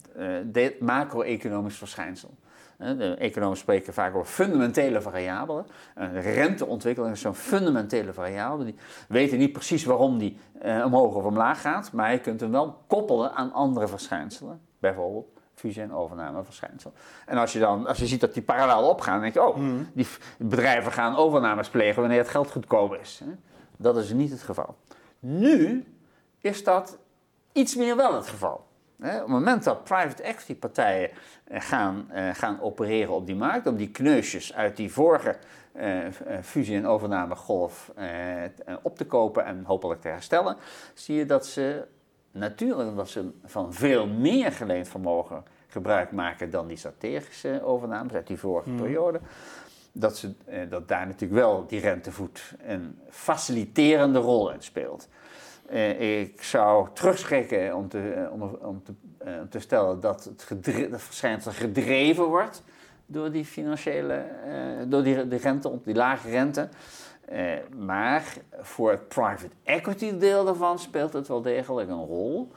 [0.44, 2.30] dit macro-economisch verschijnsel.
[2.78, 5.66] De economen spreken vaak over fundamentele variabelen.
[6.14, 8.66] Renteontwikkeling is zo'n fundamentele variabele.
[8.66, 8.76] Die
[9.08, 13.34] weten niet precies waarom die omhoog of omlaag gaat, maar je kunt hem wel koppelen
[13.34, 14.62] aan andere verschijnselen.
[14.80, 15.35] Bijvoorbeeld
[15.66, 16.94] fusie- en overnameverschijnsel.
[17.26, 19.56] En als je dan, als je ziet dat die parallel opgaan, dan denk je, oh,
[19.56, 19.90] Mm.
[19.94, 20.08] die
[20.38, 23.22] bedrijven gaan overnames plegen wanneer het geld goedkoop is.
[23.78, 24.76] Dat is niet het geval.
[25.20, 25.86] Nu
[26.40, 26.98] is dat
[27.52, 28.54] iets meer wel het geval.
[29.00, 31.10] Op het moment dat private equity partijen
[31.44, 35.36] eh, gaan, eh, gaan opereren op die markt, om die kneusjes uit die vorige
[35.80, 35.98] uh,
[36.42, 37.92] fusie- en overnamegolf
[38.82, 40.58] op te kopen en hopelijk te herstellen,
[40.94, 41.86] zie je dat ze
[42.32, 45.44] natuurlijk, omdat ze van veel meer geleend vermogen
[45.76, 48.78] gebruik maken dan die strategische overnames uit die vorige hmm.
[48.78, 49.20] periode,
[49.92, 50.34] dat, ze,
[50.70, 55.08] dat daar natuurlijk wel die rentevoet een faciliterende rol in speelt.
[55.98, 58.94] ik zou terugschrikken om te, om, om te,
[59.50, 62.64] te stellen dat het, gedre- dat verschijnsel gedreven wordt
[63.06, 66.70] door die financiële, uh, door die, de rente, die lage rente.
[67.32, 72.52] Uh, maar voor het private equity deel daarvan speelt het wel degelijk een rol.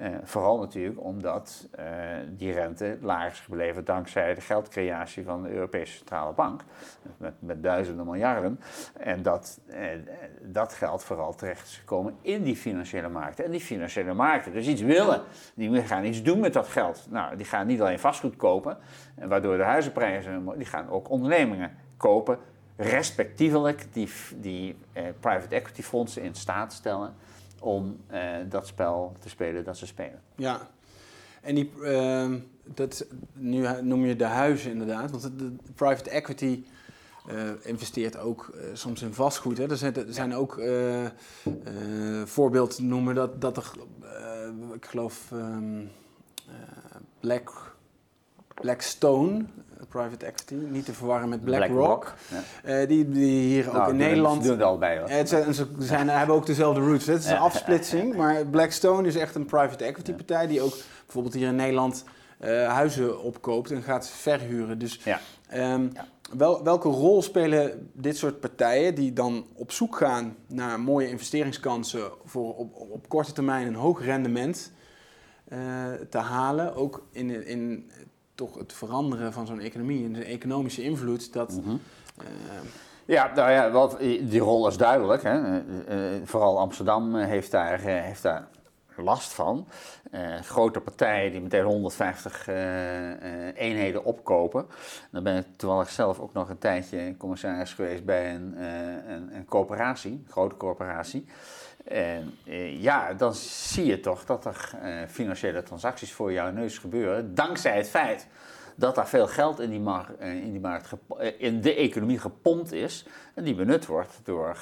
[0.00, 1.84] Uh, vooral natuurlijk omdat uh,
[2.28, 6.62] die rente laag is gebleven dankzij de geldcreatie van de Europese Centrale Bank.
[7.16, 8.60] Met, met duizenden miljarden.
[8.98, 9.60] En dat,
[10.42, 13.44] dat geld vooral terecht is gekomen in die financiële markten.
[13.44, 15.22] En die financiële markten dus iets willen.
[15.54, 17.06] Die gaan iets doen met dat geld.
[17.10, 18.78] Nou, die gaan niet alleen vastgoed kopen,
[19.14, 22.38] waardoor de huizenprijzen, die gaan ook ondernemingen kopen
[22.76, 27.14] respectievelijk die, die eh, private equity fondsen in staat stellen
[27.60, 30.22] om eh, dat spel te spelen dat ze spelen.
[30.36, 30.68] Ja,
[31.40, 32.32] en die, uh,
[32.64, 36.64] dat, nu noem je de huizen inderdaad, want de, private equity
[37.30, 39.58] uh, investeert ook uh, soms in vastgoed.
[39.58, 39.70] Hè.
[39.70, 40.52] Er zijn, er zijn ook
[42.24, 43.70] voorbeelden te noemen dat, dat er,
[44.74, 45.90] ik geloof, um,
[47.20, 47.76] Black,
[48.54, 49.44] Blackstone
[49.86, 52.14] private equity, niet te verwarren met BlackRock.
[52.28, 54.42] Black uh, die, die hier nou, ook in Nederland.
[54.42, 55.08] Ze doen het allebei hoor.
[55.08, 57.06] Het zijn, ze zijn, hebben ook dezelfde roots.
[57.06, 61.34] Het is een afsplitsing, maar Blackstone is echt een private equity partij die ook bijvoorbeeld
[61.34, 62.04] hier in Nederland
[62.40, 64.78] uh, huizen opkoopt en gaat verhuren.
[64.78, 65.20] Dus ja.
[65.54, 65.92] Um,
[66.36, 72.10] wel, welke rol spelen dit soort partijen die dan op zoek gaan naar mooie investeringskansen
[72.24, 74.72] voor op, op korte termijn een hoog rendement
[75.48, 75.58] uh,
[76.10, 77.90] te halen, ook in, in
[78.34, 81.52] toch het veranderen van zo'n economie en de economische invloed, dat...
[81.52, 81.80] Mm -hmm.
[82.20, 82.26] uh,
[83.04, 85.22] ja, nou ja, wat, die rol is duidelijk.
[85.22, 85.38] Hè.
[85.38, 88.48] Uh, vooral Amsterdam heeft daar, heeft daar
[88.96, 89.66] last van.
[90.42, 92.48] grote partijen die meteen 150
[93.54, 94.66] eenheden opkopen.
[95.10, 98.64] Dan ben ik toevallig zelf ook nog een tijdje commissaris geweest bij een,
[99.12, 101.26] een, een coöperatie, een grote coöperatie.
[101.84, 102.38] En
[102.80, 104.70] ja, dan zie je toch dat er
[105.08, 108.26] financiële transacties voor jouw neus gebeuren, dankzij het feit
[108.74, 110.92] dat daar veel geld in die, markt, in, die markt
[111.38, 114.56] in de economie gepompt is en die benut wordt door,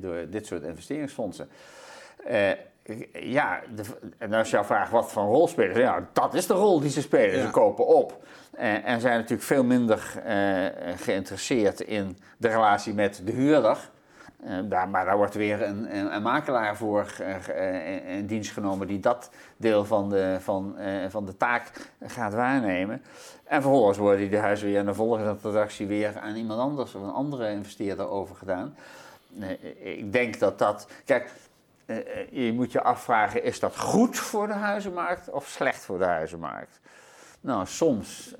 [0.00, 1.48] door dit soort investeringsfondsen.
[3.12, 3.82] ja, de,
[4.18, 7.00] en als jouw vraag wat voor rol spelen, ja, dat is de rol die ze
[7.00, 7.42] spelen.
[7.42, 9.98] Ze kopen op en zijn natuurlijk veel minder
[10.96, 13.90] geïnteresseerd in de relatie met de huurder.
[14.64, 19.30] Daar, maar daar wordt weer een, een, makelaar voor uh, in dienst genomen die dat
[19.56, 20.76] deel van de, van,
[21.08, 21.70] van de taak
[22.02, 23.02] gaat waarnemen.
[23.44, 27.02] En vervolgens worden die huizen weer in de volgende transactie weer aan iemand anders of
[27.02, 28.76] een andere investeerder overgedaan.
[29.78, 30.88] ik denk dat dat.
[31.04, 31.30] Kijk,
[32.30, 36.80] je moet je afvragen: is dat goed voor de huizenmarkt of slecht voor de huizenmarkt?
[37.40, 38.34] Nou, soms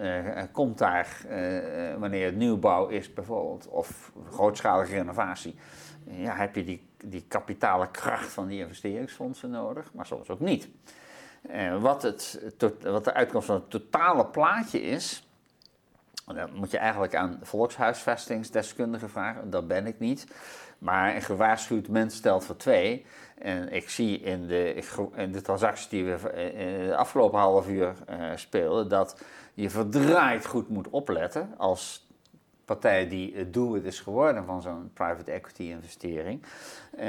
[0.53, 1.21] komt daar,
[1.99, 5.55] wanneer het nieuwbouw is bijvoorbeeld, of grootschalige renovatie,
[6.05, 10.69] ja, heb je die, die kapitale kracht van die investeringsfondsen nodig, maar soms ook niet.
[11.51, 12.41] Uh, wat, het,
[12.83, 15.29] wat de uitkomst van het totale plaatje is,
[16.27, 20.27] dan moet je eigenlijk aan volkshuisvestingsdeskundigen vragen, dat ben ik niet.
[20.79, 23.07] Maar een gewaarschuwd mens stelt voor twee.
[23.39, 24.85] En ik zie in de,
[25.15, 29.23] in de transacties die we in de afgelopen half uur uh, speelden, dat
[29.55, 32.04] je verdraaid goed moet opletten als
[32.65, 36.43] partij die het doelwit is geworden van zo'n private equity investering,
[36.97, 37.09] eh,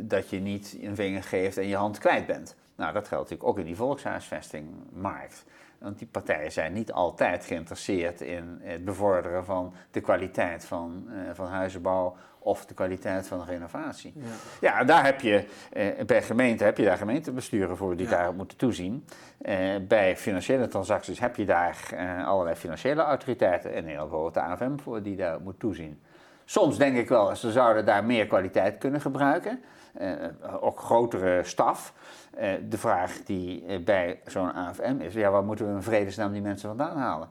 [0.00, 2.56] dat je niet een vinger geeft en je hand kwijt bent.
[2.76, 5.44] Nou, dat geldt natuurlijk ook in die volkshuisvestingmarkt.
[5.84, 11.14] Want die partijen zijn niet altijd geïnteresseerd in het bevorderen van de kwaliteit van, uh,
[11.32, 14.12] van huizenbouw of de kwaliteit van de renovatie.
[14.16, 14.22] Ja,
[14.60, 18.16] ja daar heb je, eh, bij gemeenten heb je daar gemeentebesturen voor die ja.
[18.16, 19.04] daarop moeten toezien.
[19.38, 19.58] Eh,
[19.88, 24.76] bij financiële transacties heb je daar eh, allerlei financiële autoriteiten, en heel bijvoorbeeld de AFM
[24.76, 26.00] voor die daar moet toezien.
[26.44, 29.62] Soms denk ik wel, ze zouden daar meer kwaliteit kunnen gebruiken,
[29.94, 30.12] eh,
[30.60, 31.92] ook grotere staf.
[32.36, 36.32] Eh, de vraag die eh, bij zo'n AFM is, ja, waar moeten we in vredesnaam
[36.32, 37.28] die mensen vandaan halen?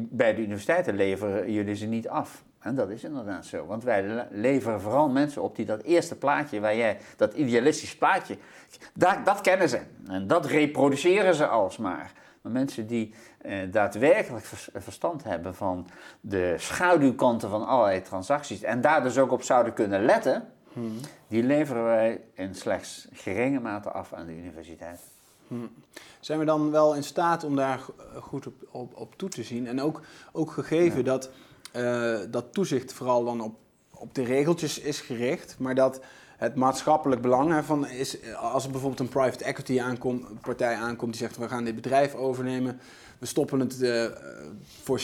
[0.00, 2.44] bij de universiteiten leveren jullie ze niet af.
[2.58, 6.60] En dat is inderdaad zo, want wij leveren vooral mensen op die dat eerste plaatje,
[6.60, 8.36] waar jij, dat idealistische plaatje,
[8.94, 9.80] dat, dat kennen ze.
[10.06, 12.12] En dat reproduceren ze alsmaar.
[12.42, 14.44] Maar mensen die eh, daadwerkelijk
[14.74, 15.88] verstand hebben van
[16.20, 20.48] de schaduwkanten van allerlei transacties en daar dus ook op zouden kunnen letten,
[21.28, 25.00] Die leveren wij in slechts geringe mate af aan de universiteit.
[26.20, 27.80] Zijn we dan wel in staat om daar
[28.20, 29.66] goed op, op, op toe te zien?
[29.66, 30.00] En ook,
[30.32, 31.30] ook gegeven dat,
[31.76, 33.56] uh, dat toezicht vooral dan op,
[33.90, 36.00] op de regeltjes is gericht, maar dat
[36.36, 41.20] het maatschappelijk belang ervan is, als er bijvoorbeeld een private equity aankomt, partij aankomt die
[41.20, 42.80] zegt we gaan dit bedrijf overnemen,
[43.18, 44.04] we stoppen het uh,
[44.82, 45.02] voor 70%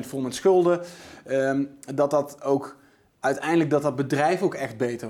[0.00, 0.80] vol met schulden,
[1.26, 2.76] um, dat dat ook
[3.20, 5.08] uiteindelijk dat dat bedrijf ook echt beter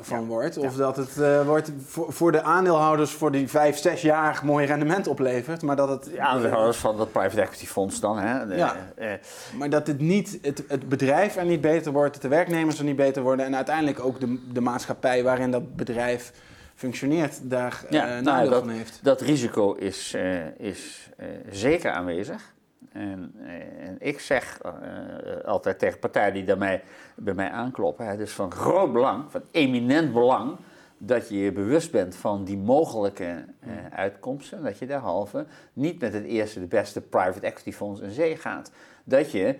[0.00, 0.56] van wordt.
[0.56, 4.66] Of dat het uh, wordt voor, voor, de aandeelhouders voor die vijf, zes jaar mooi
[4.66, 5.62] rendement oplevert.
[5.62, 6.04] Maar dat het.
[6.04, 8.18] De aandeelhouders van dat private equity fonds dan.
[8.18, 8.46] Hè?
[8.46, 8.76] De, ja.
[8.98, 9.12] Uh,
[9.56, 12.96] maar dat het niet het, het bedrijf er niet beter wordt, de werknemers er niet
[12.96, 13.46] beter worden.
[13.46, 16.32] En uiteindelijk ook de, de maatschappij waarin dat bedrijf
[16.74, 18.98] functioneert, daar ja, uh, nadeel dat, van heeft.
[19.02, 20.16] Dat risico is,
[20.56, 21.10] is
[21.50, 22.52] zeker aanwezig.
[22.92, 26.82] En, eh, en, ik zeg uh, altijd tegen partijen die mij,
[27.14, 30.56] bij mij aankloppen: het is van groot belang, van eminent belang,
[30.98, 34.62] dat je je bewust bent van die mogelijke uh, uitkomsten.
[34.62, 38.70] Dat je derhalve niet met het eerste, de beste private equity fonds in zee gaat.
[39.04, 39.56] Dat je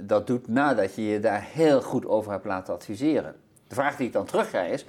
[0.00, 3.34] dat doet nadat je je daar heel goed over hebt laten adviseren.
[3.68, 4.86] De vraag die ik dan terugkrijg is.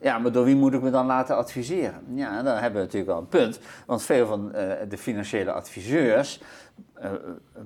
[0.00, 2.00] Ja, maar door wie moet ik me dan laten adviseren?
[2.14, 3.60] Ja, dan hebben we natuurlijk wel een punt.
[3.86, 4.52] Want veel van
[4.88, 6.40] de financiële adviseurs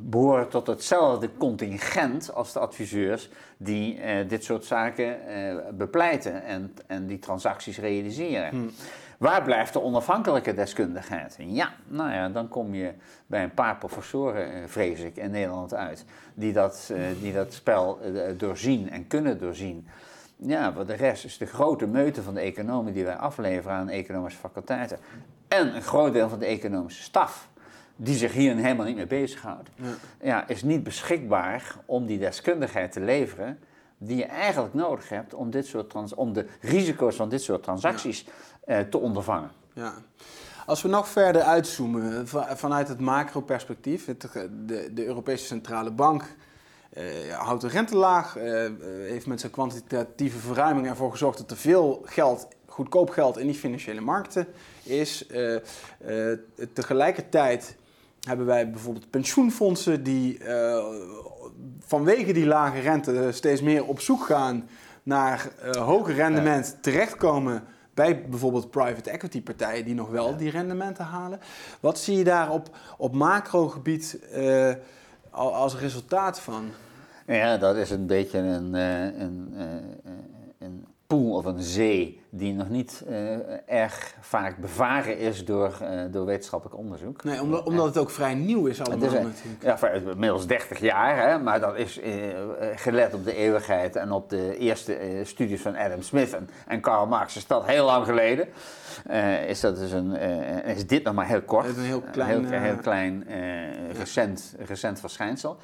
[0.01, 5.19] behoren tot hetzelfde contingent als de adviseurs die uh, dit soort zaken
[5.77, 8.49] bepleiten en, en die transacties realiseren.
[8.49, 8.71] Hmm.
[9.19, 11.37] Waar blijft de onafhankelijke deskundigheid?
[11.39, 12.93] Ja, nou ja, dan kom je
[13.27, 16.05] bij een paar professoren, vrees ik, in Nederland uit,
[16.35, 17.99] die dat, die dat spel
[18.37, 19.89] doorzien en kunnen doorzien.
[20.37, 23.89] Ja, voor de rest is de grote meute van de economen die wij afleveren aan
[23.89, 24.99] economische faculteiten
[25.49, 27.49] en een groot deel van de economische staf
[27.97, 29.95] die zich hier helemaal niet mee bezighoudt, ja.
[30.23, 30.49] ja.
[30.49, 33.59] is niet beschikbaar om die deskundigheid te leveren
[33.99, 37.63] die je eigenlijk nodig hebt om, dit soort trans om de risico's van dit soort
[37.63, 38.27] transacties
[38.65, 39.51] eh, te ondervangen.
[39.73, 39.95] Ja.
[40.67, 46.23] Als we nog verder uitzoomen vanuit het macro-perspectief, de, de Europese Centrale Bank
[46.97, 48.69] uh, houdt de rente laag, uh,
[49.09, 53.55] heeft met zijn kwantitatieve verruiming ervoor gezorgd dat er veel geld, goedkoop geld in die
[53.55, 54.47] financiële markten
[54.83, 55.27] is.
[55.29, 55.59] Uh,
[56.73, 57.77] tegelijkertijd
[58.27, 60.85] hebben wij bijvoorbeeld pensioenfondsen die uh,
[61.79, 64.69] vanwege die lage rente steeds meer op zoek gaan
[65.03, 67.63] naar uh, hoger rendement terechtkomen
[67.95, 71.41] bij bijvoorbeeld private equity partijen die nog wel die rendementen halen.
[71.81, 74.73] Wat zie je daar op, op macrogebied uh,
[75.31, 76.71] als resultaat van?
[77.27, 79.55] Ja, dat is een beetje een, een,
[80.59, 83.37] een poel of een zee die nog niet uh,
[83.67, 87.25] erg vaak bevaren is door, uh, door wetenschappelijk onderzoek.
[87.25, 89.63] Nee, omdat, omdat het ook vrij nieuw is allemaal is, natuurlijk.
[89.83, 92.05] Ja, inmiddels 30 jaar, hè, maar dat is uh,
[92.75, 97.07] gelet op de eeuwigheid en op de eerste studies van Adam Smith en, en Karl
[97.07, 98.49] Marx is dat heel lang geleden.
[99.47, 100.13] is, dat dus een,
[100.65, 101.67] is dit nog maar heel kort.
[101.67, 103.25] Een heel klein, heel, heel klein
[103.93, 105.57] recent, recent verschijnsel.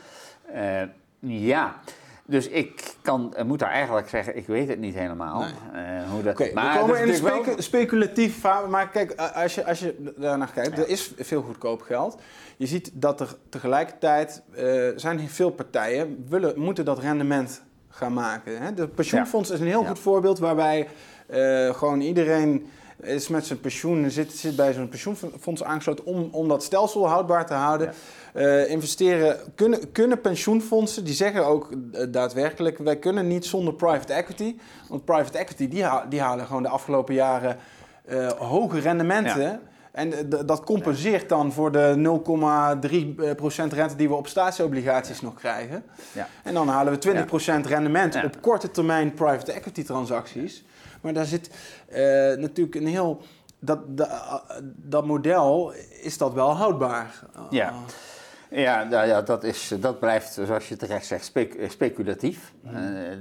[1.21, 1.81] ja.
[2.27, 5.41] Dus ik kan, moet daar eigenlijk zeggen, ik weet het niet helemaal.
[5.41, 5.51] Nee.
[5.85, 9.67] Uh, hoe dat, okay, maar we komen in een specu speculatief Maar kijk, als je,
[9.67, 12.21] als je daarnaar kijkt, er is veel goedkoop geld.
[12.57, 18.63] Je ziet dat er tegelijkertijd uh, zijn veel partijen willen, moeten dat rendement gaan maken.
[18.63, 18.75] Hè?
[18.75, 20.89] De pensioenfonds is een heel goed voorbeeld waarbij
[21.31, 22.67] uh, gewoon iedereen
[23.03, 27.47] is met zijn pensioen, zit, zit bij zo'n pensioenfonds aangesloten om, om dat stelsel houdbaar
[27.47, 27.93] te houden.
[28.35, 34.13] Uh, investeren, kunnen, kunnen pensioenfondsen, die zeggen ook uh, daadwerkelijk, wij kunnen niet zonder private
[34.13, 34.57] equity.
[34.89, 37.57] Want private equity, die, die halen gewoon de afgelopen jaren
[38.09, 39.43] uh, hoge rendementen.
[39.43, 39.61] Ja.
[39.93, 42.21] En dat compenseert dan voor de
[43.71, 45.85] 0,3% rente die we op staatsobligaties nog krijgen.
[46.13, 46.29] Ja.
[46.43, 47.25] En dan halen we
[47.65, 50.65] 20% rendement op korte termijn private equity transacties.
[51.03, 51.51] Maar daar zit
[52.39, 53.21] natuurlijk een heel.
[53.59, 55.73] Dat, dat, dat model
[56.03, 57.21] is dat wel houdbaar.
[57.51, 57.75] Ja.
[58.55, 61.33] Ja, nou ja dat, is, dat blijft, zoals je terecht zegt,
[61.69, 62.53] speculatief.
[62.65, 62.73] Uh,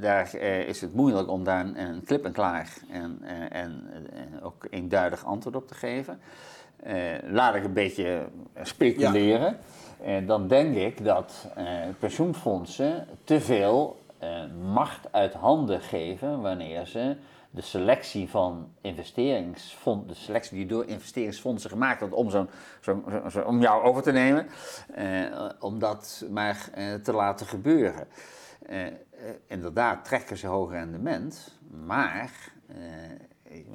[0.02, 3.90] daar uh, is het moeilijk om daar een, een klip en klaar en, uh, en,
[4.44, 6.20] ook eenduidig antwoord op te geven.
[7.30, 8.26] laat ik een beetje
[8.62, 9.58] speculeren.
[10.06, 10.20] Ja.
[10.20, 11.48] dan denk ik dat
[12.00, 14.00] pensioenfondsen te veel
[14.74, 17.16] macht uit handen geven wanneer ze
[17.52, 22.49] de selectie van investeringsfondsen, de selectie die door investeringsfondsen gemaakt wordt om, zo'n,
[22.82, 24.47] zo, zo, om jou over te nemen,
[24.93, 28.08] eh, om dat maar eh, te laten gebeuren.
[28.66, 28.93] Eh, eh
[29.47, 32.78] inderdaad trekken ze hoger rendement, maar eh,
[33.43, 33.66] ik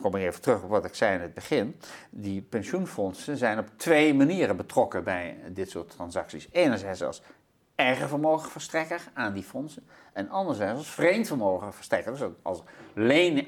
[0.00, 1.76] kom even terug op wat ik zei in het begin.
[2.10, 6.48] Die pensioenfondsen zijn op twee manieren betrokken bij dit soort transacties.
[6.52, 7.22] Enerzijds als
[7.76, 9.86] eigen vermogenverstrekker aan die fondsen.
[10.12, 12.62] En anderzijds als vreemd vermogenverstrekker, dus als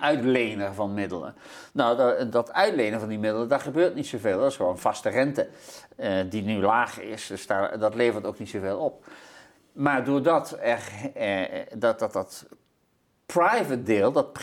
[0.01, 1.35] uitlener van middelen.
[1.73, 4.39] Nou, dat, uitlenen van die middelen, dat gebeurt niet zoveel.
[4.39, 5.49] Dat is gewoon vaste rente
[5.97, 7.27] uh, die nu laag is.
[7.27, 9.07] Dus daar, dat levert ook niet zoveel op.
[9.73, 11.43] Maar doordat eh,
[11.75, 12.47] dat, dat, dat
[13.27, 14.39] private deel, dat,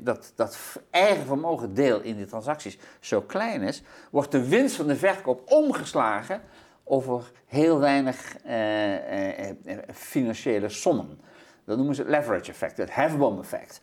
[0.00, 0.58] dat, dat
[0.90, 6.40] eigen deel in die transacties zo klein is, wordt de winst van de verkoop omgeslagen
[6.88, 11.20] over heel weinig eh, eh, eh, financiële sommen.
[11.64, 13.80] Dat noemen ze het leverage effect, het hefboom effect.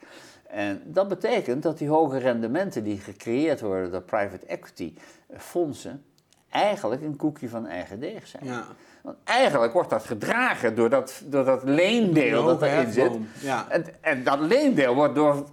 [0.48, 4.94] En dat betekent dat die hoge rendementen die gecreëerd worden door private equity
[5.38, 6.04] fondsen,
[6.50, 8.46] eigenlijk een koekje van eigen deeg zijn.
[8.46, 8.66] Ja.
[9.02, 13.12] Want eigenlijk wordt dat gedragen door dat, door dat leendeel dat erin zit.
[13.42, 13.66] Ja.
[13.70, 15.46] En, en dat leendeel wordt door,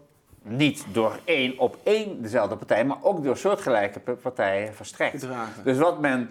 [0.42, 5.20] niet door één op één dezelfde partij, maar ook door soortgelijke partijen verstrekt.
[5.20, 5.64] Gedragen.
[5.64, 6.30] Dus wat men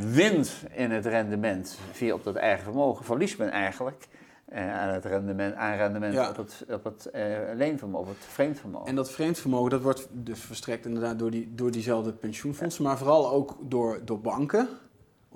[0.00, 4.08] wint in het rendement via op dat eigen vermogen, verliest men eigenlijk
[4.52, 7.22] uh, aan het rendement, aan rendement op het, op het uh,
[7.54, 8.88] leenvermogen, op het vreemdvermogen.
[8.88, 13.30] En dat vreemdvermogen dat wordt dus verstrekt inderdaad door, die, door diezelfde pensioenfondsen, maar vooral
[13.30, 14.68] ook door, door banken.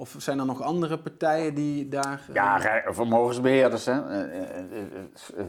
[0.01, 2.21] Of zijn er nog andere partijen die daar...
[2.33, 4.01] Ja, vermogensbeheerders, hè.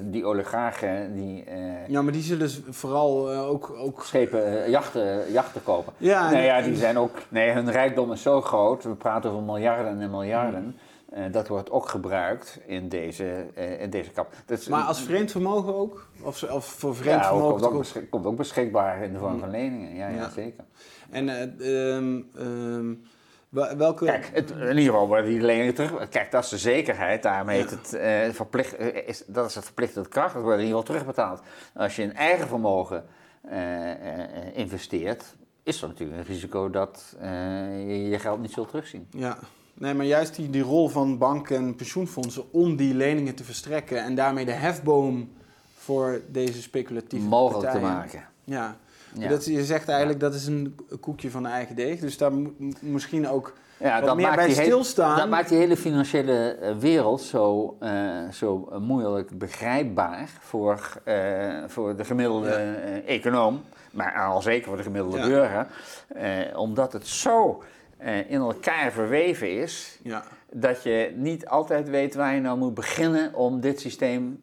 [0.01, 1.43] die oligarchen, die...
[1.87, 3.69] ja, maar die zullen vooral ook...
[3.77, 4.03] ook...
[4.03, 5.93] Schepen, jachten, jachten kopen.
[5.97, 7.17] Ja, nee, ja, die zijn ook...
[7.29, 10.63] Nee, hun rijkdom is zo groot, we praten over miljarden en miljarden...
[10.63, 10.73] Mm.
[11.13, 13.45] Uh, dat wordt ook gebruikt in deze,
[13.79, 14.33] in deze kap.
[14.69, 16.07] maar als vreemd vermogen ook?
[16.21, 17.61] Of, of voor vreemd ja, vermogen?
[17.61, 20.29] Komt ook, komt ook beschikbaar in de vorm van leningen, ja, ja.
[20.29, 20.63] zeker.
[21.09, 21.27] En
[21.59, 23.01] uh, um,
[23.49, 24.05] welke...
[24.05, 26.09] Kijk, het, in ieder geval worden die leningen terug...
[26.09, 27.23] Kijk, dat is de zekerheid.
[27.23, 30.33] Daarmee heet het, verplicht, is, dat is het verplichte kracht.
[30.33, 31.41] Dat wordt in ieder geval terugbetaald.
[31.73, 33.05] Als je in eigen vermogen
[34.53, 35.35] investeert...
[35.63, 37.15] is er natuurlijk een risico dat
[37.87, 39.07] je je geld niet zult terugzien.
[39.11, 39.37] Ja,
[39.79, 44.03] Nee, maar juist die, die rol van banken en pensioenfondsen om die leningen te verstrekken
[44.03, 45.31] en daarmee de hefboom
[45.77, 48.27] voor deze speculatieve mogelijk te maken.
[48.43, 48.77] Ja,
[49.13, 53.27] Dat, je zegt eigenlijk dat is een koekje van eigen deeg, dus daar moet misschien
[53.27, 55.17] ook ja, dat meer maakt bij stilstaan.
[55.17, 61.95] dat maakt die hele financiële eh, wereld zo, uh, zo moeilijk begrijpbaar voor, uh, voor
[61.95, 62.53] de gemiddelde
[63.05, 65.67] econoom, maar al zeker voor de gemiddelde burger,
[66.55, 67.63] omdat het zo
[68.27, 69.99] in elkaar verweven is,
[70.51, 74.41] dat je niet altijd weet waar je nou moet beginnen om dit systeem,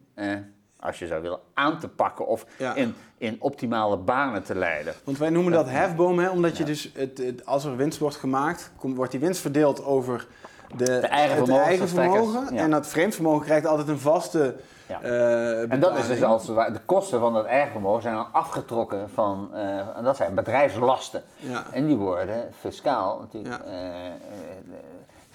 [0.79, 4.93] als je zou willen, aan te pakken of in, in optimale banen te leiden.
[5.03, 8.71] Want wij noemen dat hefboom, hè, omdat je dus, het, als er winst wordt gemaakt,
[8.79, 10.27] wordt die winst verdeeld over
[10.75, 11.63] de, de eigen vermogen.
[11.63, 14.55] eigen vermogen en dat vreemd vermogen krijgt altijd een vaste
[14.87, 15.03] ja.
[15.03, 19.09] Uh, en dat is dus als de kosten van dat eigen vermogen zijn dan afgetrokken
[19.09, 21.23] van, uh, en dat zijn bedrijfslasten.
[21.35, 21.63] Ja.
[21.71, 23.71] En die worden fiscaal natuurlijk, ja.
[23.71, 24.11] uh,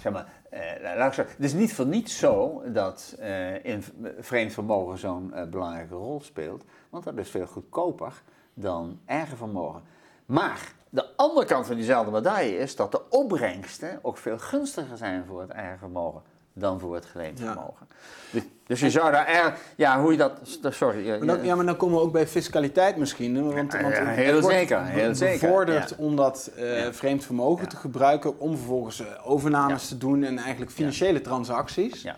[0.00, 3.16] zeg maar, het is niet voor niets zo dat
[3.62, 3.84] in
[4.18, 8.22] vreemd vermogen zo'n belangrijke rol speelt, want dat is veel goedkoper
[8.54, 9.82] dan eigen vermogen.
[10.26, 15.24] Maar de andere kant van diezelfde medaille is dat de opbrengsten ook veel gunstiger zijn
[15.24, 16.22] voor het eigen vermogen
[16.52, 17.86] dan voor het geleend vermogen.
[18.30, 21.08] Dus, dus, je zou daar erg, ja, hoe je dat, sorry.
[21.08, 23.54] Maar dan, ja, maar dan komen we ook bij fiscaliteit misschien.
[23.54, 25.40] Want, want ja, heel het zeker, heel zeker.
[25.48, 30.38] bevorderd om dat uh, vreemd vermogen te gebruiken om vervolgens uh, overnames te doen en
[30.38, 32.02] eigenlijk financiële transacties.
[32.02, 32.16] Ja.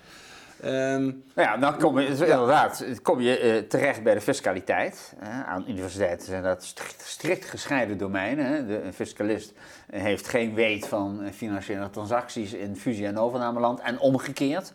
[0.67, 5.15] Um, nou ja, dan kom je inderdaad kom je, uh, terecht bij de fiscaliteit.
[5.23, 8.47] Uh, aan universiteiten zijn dat strikt, strikt gescheiden domeinen.
[8.47, 8.67] Hè.
[8.67, 9.53] De, een fiscalist
[9.91, 14.73] heeft geen weet van financiële transacties in fusie- en overnameland en omgekeerd.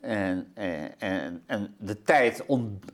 [0.00, 0.52] En,
[0.98, 2.44] en, en, de tijd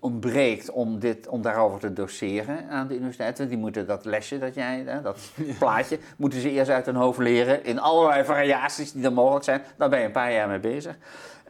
[0.01, 3.49] ontbreekt om, dit, om daarover te doseren aan de universiteiten.
[3.49, 7.65] Die moeten dat lesje dat jij, dat plaatje, moeten ze eerst uit hun hoofd leren
[7.65, 9.63] in allerlei variaties die er mogelijk zijn.
[9.77, 10.99] Daar ben je een paar jaar mee bezig.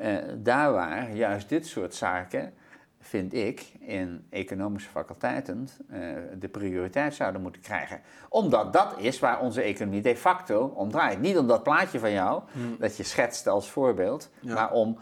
[0.02, 2.52] Uh, daar waar juist dit soort zaken,
[3.00, 5.98] vind ik, in economische faculteiten uh,
[6.38, 8.00] de prioriteit zouden moeten krijgen.
[8.28, 11.20] Omdat dat is waar onze economie de facto om draait.
[11.20, 12.76] Niet om dat plaatje van jou, hmm.
[12.78, 14.98] dat je schetst als voorbeeld, maar om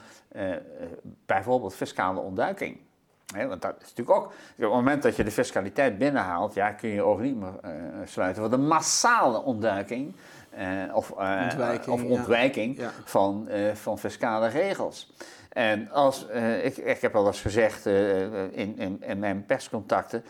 [1.27, 2.79] bijvoorbeeld fiscale ontduiking.
[3.33, 6.89] want dat is natuurlijk ook, op het moment dat je de fiscaliteit binnenhaalt, ja, kun
[6.89, 7.53] je ogen niet meer
[8.05, 10.15] sluiten voor de massale ontduiking
[10.59, 15.13] uh, of, uh, ontwijking, of ontwijking van, van fiscale regels.
[15.49, 16.27] En als,
[16.63, 20.25] ik, ik heb al eens gezegd in, in, in, mijn perscontacten,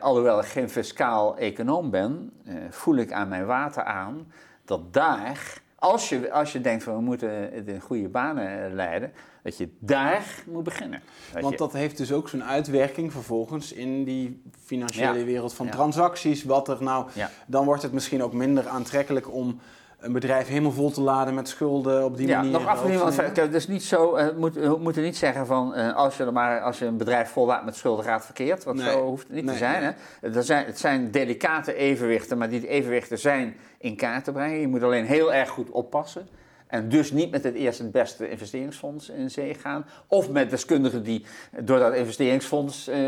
[0.00, 2.32] alhoewel ik geen fiscaal econoom ben,
[2.70, 4.32] voel ik aan mijn water aan
[4.64, 9.12] dat daar als je, als je denkt van we moeten het in goede banen leiden,
[9.42, 11.02] dat je daar moet beginnen.
[11.40, 16.44] Want dat heeft dus ook zo'n uitwerking vervolgens in die financiële wereld van transacties.
[16.44, 17.06] Wat er nou,
[17.46, 19.60] dan wordt het misschien ook minder aantrekkelijk om
[19.98, 22.52] een bedrijf helemaal vol te laden met schulden op die ja, manier.
[22.52, 26.24] nog afgezien dus niet zo, eh, moet, we moeten niet zeggen van eh, als, je
[26.24, 28.90] maar, als je een bedrijf vollaat met schulden gaat verkeerd, want Nee.
[28.90, 29.82] zo hoeft het niet Nee, te zijn.
[29.82, 29.92] nee.
[30.20, 30.36] Hè?
[30.36, 30.66] Er zijn.
[30.66, 34.60] Het zijn delicate evenwichten, maar die evenwichten zijn in kaart te brengen.
[34.60, 36.28] Je moet alleen heel erg goed oppassen.
[36.66, 39.86] En dus niet met het eerste het beste investeringsfonds in zee gaan.
[40.06, 41.24] Of met deskundigen die
[41.60, 42.98] door dat investeringsfonds eh,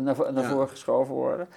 [0.00, 0.48] naar, naar Ja.
[0.48, 1.48] voren geschoven worden.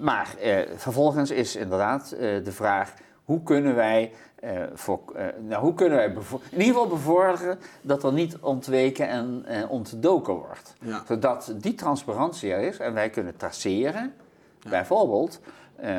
[0.00, 0.34] Maar
[0.76, 2.92] vervolgens is inderdaad de vraag:
[3.24, 7.58] hoe kunnen wij, eh, voor, eh, nou, hoe kunnen wij bevo- in ieder geval bevorderen
[7.82, 10.74] dat er niet ontweken en eh, ontdoken wordt?
[10.80, 11.02] Ja.
[11.06, 14.12] Zodat die transparantie er is en wij kunnen traceren,
[14.68, 15.40] bijvoorbeeld.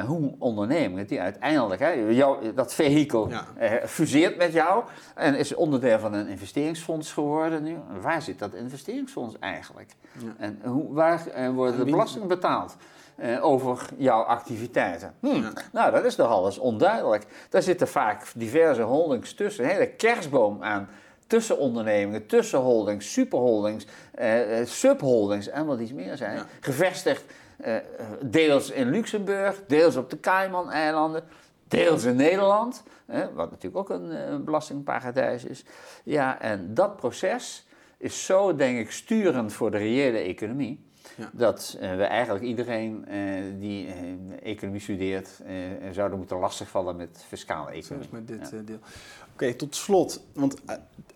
[0.07, 3.45] hoe ondernemingen die uiteindelijk, hè, jou, dat vehikel Ja.
[3.57, 4.84] eh, fuseert met jou
[5.15, 7.76] en is onderdeel van een investeringsfonds geworden nu.
[8.01, 9.89] Waar zit dat investeringsfonds eigenlijk?
[10.17, 10.34] Ja.
[10.38, 11.23] En hoe, waar
[11.53, 12.76] worden En de belastingen betaald
[13.16, 15.13] eh, over jouw activiteiten?
[15.20, 15.51] Hm, Ja.
[15.72, 17.26] Nou, dat is nogal eens onduidelijk.
[17.49, 20.89] Daar zitten vaak diverse holdings tussen, een hele kerstboom aan
[21.28, 26.36] tussenondernemingen, tussenholdings, superholdings, eh, eh, subholdings en wat iets meer zijn.
[26.38, 26.45] Ja.
[26.59, 27.24] Gevestigd
[28.22, 31.24] deels in Luxemburg, deels op de Cayman-eilanden,
[31.68, 35.66] deels in Nederland, hè, wat natuurlijk ook een eh, belastingparadijs is.
[36.03, 40.84] Ja, en dat proces is zo, denk ik, sturend voor de reële economie.
[41.16, 41.30] Ja.
[41.34, 43.20] Dat eh, we eigenlijk iedereen eh,
[43.59, 45.30] die eh, economie studeert,
[45.91, 48.05] zouden moeten lastigvallen met fiscale economie.
[48.05, 48.61] is met dit Ja.
[48.66, 48.80] deel.
[49.34, 50.26] Oké, tot slot.
[50.34, 50.55] Want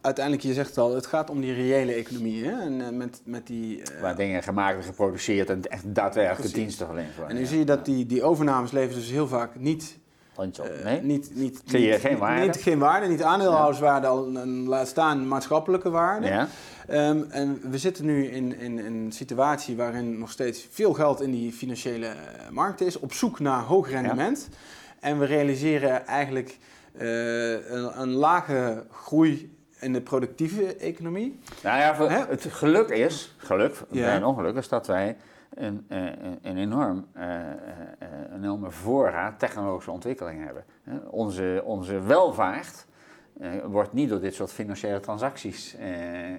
[0.02, 2.46] uiteindelijk, je zegt het al, het gaat om die reële economie.
[2.46, 2.60] Hè?
[2.62, 6.58] En met, met die, Waar dingen gemaakt en geproduceerd en echt daadwerkelijke Precies.
[6.60, 7.36] diensten verleend worden.
[7.36, 9.98] en nu zie je dat die, die overnames leveren dus heel vaak niet...
[10.40, 11.02] Op, eh, nee?
[11.02, 12.46] niet, niet, Zie je niet- geen waarde?
[12.46, 16.28] Niet, geen waarde, niet aandeelhouderswaarde, al en laat staan maatschappelijke waarde.
[16.28, 16.48] Ja?
[16.88, 21.22] Ehm, en we zitten nu in, in, in een situatie waarin nog steeds veel geld
[21.22, 22.14] in die financiële eh,
[22.52, 24.50] markt is, op zoek naar hoog rendement.
[25.00, 26.58] En we realiseren eigenlijk
[26.98, 31.40] eh, een, een lage groei in de productieve economie.
[31.64, 34.16] Nou ja, het geluk is, geluk, Ja.
[34.16, 35.16] een ongeluk, is dat wij
[35.54, 37.58] een, eh, een- een enorm, eh, eh,
[38.30, 40.64] een enorme voorraad technologische ontwikkeling hebben.
[41.10, 42.88] Onze, onze welvaart
[43.64, 45.76] wordt niet door dit soort financiële transacties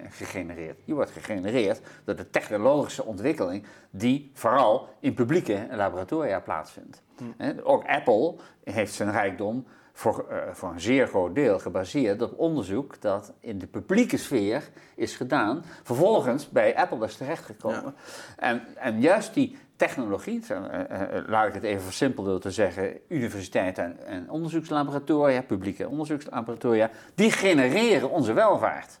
[0.09, 0.77] gegenereerd.
[0.85, 7.01] Die wordt gegenereerd door de technologische ontwikkeling die vooral in publieke laboratoria plaatsvindt.
[7.37, 9.65] Hè, Ook Apple heeft zijn rijkdom
[10.01, 14.69] voor, eh, voor een zeer groot deel gebaseerd op onderzoek dat in de publieke sfeer
[14.95, 15.63] is gedaan.
[15.83, 17.95] Vervolgens bij Apple is terechtgekomen.
[18.37, 22.97] En, en juist die technologie, eh, eh, laat ik het even versimpeld door te zeggen,
[23.07, 28.99] universiteiten en, en onderzoekslaboratoria, publieke onderzoekslaboratoria, die genereren onze welvaart.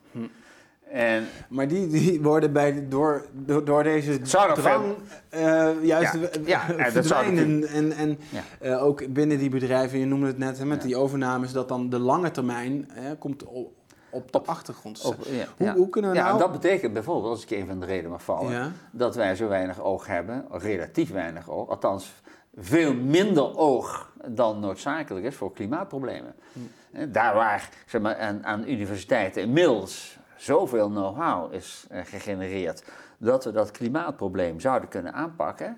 [0.91, 4.85] En Maar die, die worden bij, door, door, door deze drang
[5.29, 7.25] eh, juist Ja, ja, en dat zou.
[7.37, 8.41] En, en Ja.
[8.59, 10.87] eh, ook binnen die bedrijven, je noemde het net hè, met Ja.
[10.87, 13.71] die overnames, dat dan de lange termijn hè, komt op,
[14.09, 15.01] op de achtergrond.
[15.05, 15.75] Op- ja, Hoe- ja.
[15.75, 18.09] hoe kunnen we ja, nou- en dat betekent bijvoorbeeld, als ik even van de reden
[18.09, 18.71] mag vallen, Ja.
[18.91, 22.13] dat wij zo weinig oog hebben, relatief weinig oog, althans
[22.57, 26.33] veel minder oog dan noodzakelijk is voor klimaatproblemen.
[26.53, 27.11] Hm.
[27.11, 32.83] Daar waar zeg maar, aan, aan universiteiten inmiddels zoveel know-how is eh, gegenereerd
[33.17, 35.77] dat we dat klimaatprobleem zouden kunnen aanpakken,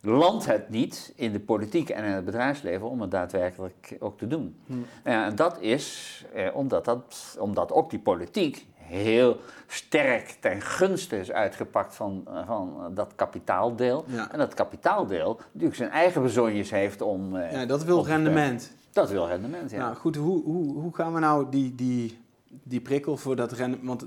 [0.00, 4.26] landt het niet in de politiek en in het bedrijfsleven om het daadwerkelijk ook te
[4.26, 4.56] doen.
[4.66, 4.74] Hm.
[5.04, 11.18] Ja, en dat is eh, omdat, dat, omdat ook die politiek heel sterk ten gunste
[11.18, 14.04] is uitgepakt van, eh, van dat kapitaaldeel.
[14.06, 14.32] Ja.
[14.32, 17.36] En dat kapitaaldeel natuurlijk zijn eigen bezonjes heeft om...
[17.36, 18.72] Ja, dat wil te rendement.
[18.92, 19.78] Dat wil rendement, ja.
[19.78, 22.23] Nou goed, hoe, hoe, hoe gaan we nou die, die,
[22.62, 23.86] die prikkel voor dat rendement...
[24.02, 24.04] Want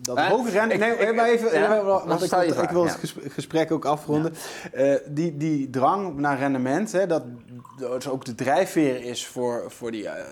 [0.00, 0.80] dat Eh, hoge rendement...
[0.98, 3.20] Nee, ik- maar even, ja, want ik, wil- ik vraag, wil het ja.
[3.30, 4.32] gesprek ook afronden.
[4.72, 7.22] Eh, die, die drang naar rendement, hè, dat,
[7.78, 10.24] dat ook de drijfveer is voor, voor die, eh,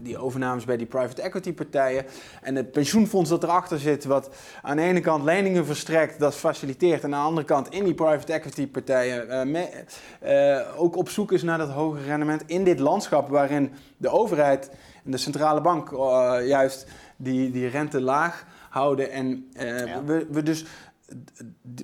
[0.00, 2.04] die overnames bij die private equity partijen.
[2.42, 4.28] En het pensioenfonds dat erachter zit, wat
[4.62, 7.02] aan de ene kant leningen verstrekt, dat faciliteert.
[7.02, 9.68] En aan de andere kant in die private equity partijen me-
[10.76, 12.42] ook op zoek is naar dat hoge rendement.
[12.46, 14.70] In dit landschap waarin de overheid
[15.04, 16.86] en de centrale bank eh, juist
[17.16, 19.10] die, die rente laag houden.
[19.10, 20.04] En eh, Ja.
[20.04, 20.64] we, we dus,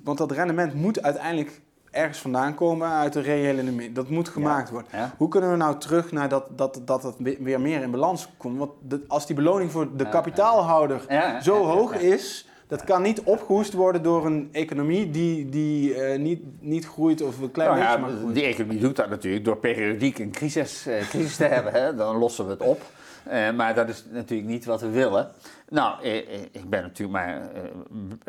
[0.03, 1.61] want dat rendement moet uiteindelijk
[1.91, 3.91] ergens vandaan komen uit de reële economie.
[3.91, 4.89] Dat moet gemaakt worden.
[4.93, 5.13] Ja.
[5.17, 8.27] Hoe kunnen we nou terug naar dat, dat, dat het we- weer meer in balans
[8.37, 8.57] komt?
[8.57, 13.21] Want de- als die beloning voor de kapitaalhouder Ja, zo hoog is, dat kan niet
[13.21, 17.81] opgehoest worden door een economie die, die eh, niet, niet groeit of een klein Nou
[17.81, 18.35] beetje ja, maar groeit.
[18.35, 21.73] die economie doet dat natuurlijk door periodiek een crisis, crisis te hebben.
[21.73, 22.81] Hè, dan lossen we het op.
[23.23, 25.31] Eh, maar dat is natuurlijk niet wat we willen.
[25.69, 27.41] Nou, eh, eh, ik ben natuurlijk maar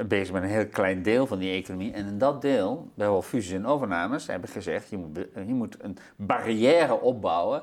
[0.07, 1.93] bezig met een heel klein deel van die economie.
[1.93, 4.90] En in dat deel, bij wel fusies en overnames, heb ik gezegd...
[4.90, 7.62] je moet, je moet een barrière opbouwen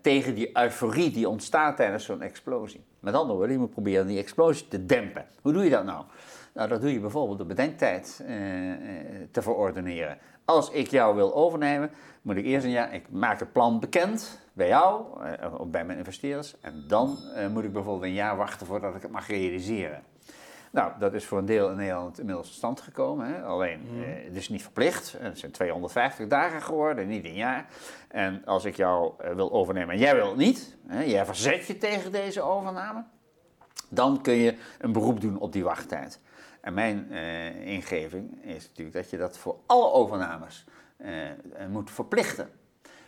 [0.00, 2.84] tegen die euforie die ontstaat tijdens zo'n explosie.
[3.00, 5.24] Met andere woorden, je moet proberen die explosie te dempen.
[5.42, 6.04] Hoe doe je dat nou?
[6.56, 8.78] Nou, dat doe je bijvoorbeeld door bedenktijd eh, eh,
[9.30, 10.18] te verordeneren.
[10.44, 11.90] Als ik jou wil overnemen,
[12.22, 15.84] moet ik eerst een jaar, ik maak het plan bekend bij jou eh, of bij
[15.84, 16.60] mijn investeerders.
[16.60, 20.02] En dan eh, moet ik bijvoorbeeld een jaar wachten voordat ik het mag realiseren.
[20.76, 23.26] Nou, dat is voor een deel in Nederland inmiddels tot stand gekomen.
[23.26, 23.42] Hè?
[23.42, 25.14] Alleen, eh, het is niet verplicht.
[25.18, 27.66] Het zijn 250 dagen geworden, niet een jaar.
[28.08, 31.66] En als ik jou eh, wil overnemen en jij wil het niet, hè, jij verzet
[31.66, 33.04] je tegen deze overname,
[33.88, 36.20] dan kun je een beroep doen op die wachttijd.
[36.66, 40.64] En mijn eh, ingeving is natuurlijk dat je dat voor alle overnames
[40.96, 41.36] eh, eh,
[41.70, 42.48] moet verplichten.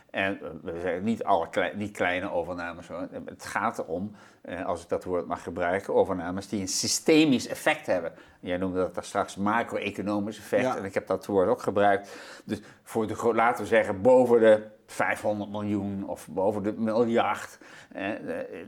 [0.09, 3.07] En we zeggen niet alle klei- niet kleine overnames hoor.
[3.25, 4.11] Het gaat erom,
[4.65, 8.13] als ik dat woord mag gebruiken, overnames die een systemisch effect hebben.
[8.39, 10.77] Jij noemde dat daar straks macro-economisch effect Ja.
[10.77, 12.15] en ik heb dat woord ook gebruikt.
[12.45, 17.57] Dus voor de, laten we zeggen, boven de 500 miljoen of boven de miljard.
[17.91, 18.19] eh, eh,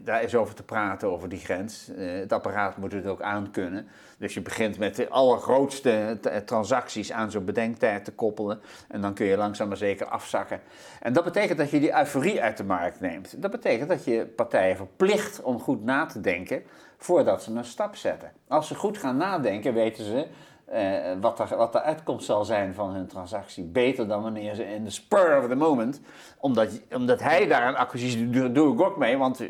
[0.04, 1.90] daar is over te praten, over die grens.
[1.98, 3.88] Eh, het apparaat moet het ook aankunnen.
[4.18, 8.62] Dus je begint met de allergrootste t- transacties aan zo'n bedenktijd te koppelen.
[8.88, 10.60] En dan kun je langzaam maar zeker afzakken.
[11.00, 13.42] En dat betekent dat je die euforie uit de markt neemt.
[13.42, 16.64] Dat betekent dat je partijen verplicht om goed na te denken
[16.98, 18.32] voordat ze een stap zetten.
[18.48, 20.28] Als ze goed gaan nadenken, weten ze
[20.72, 23.64] eh, wat, de, wat de uitkomst zal zijn van hun transactie.
[23.64, 26.02] Beter dan wanneer ze in de spur of the moment,
[26.38, 29.48] omdat, omdat hij daar een acquisitie doet, doe, ik ook mee, want eh,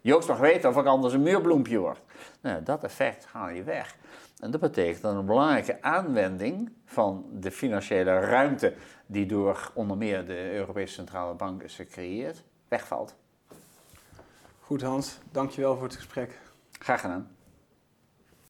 [0.00, 2.00] Joost mag weten of ik anders een muurbloempje word.
[2.40, 3.96] Nou, dat effect haal je weg.
[4.38, 8.74] En dat betekent dat een belangrijke aanwending van de financiële ruimte
[9.06, 13.14] die door onder meer de Europese Centrale Bank is gecreëerd, wegvalt.
[14.60, 16.38] Goed Hans, dankjewel voor het gesprek.
[16.78, 17.39] Graag gedaan.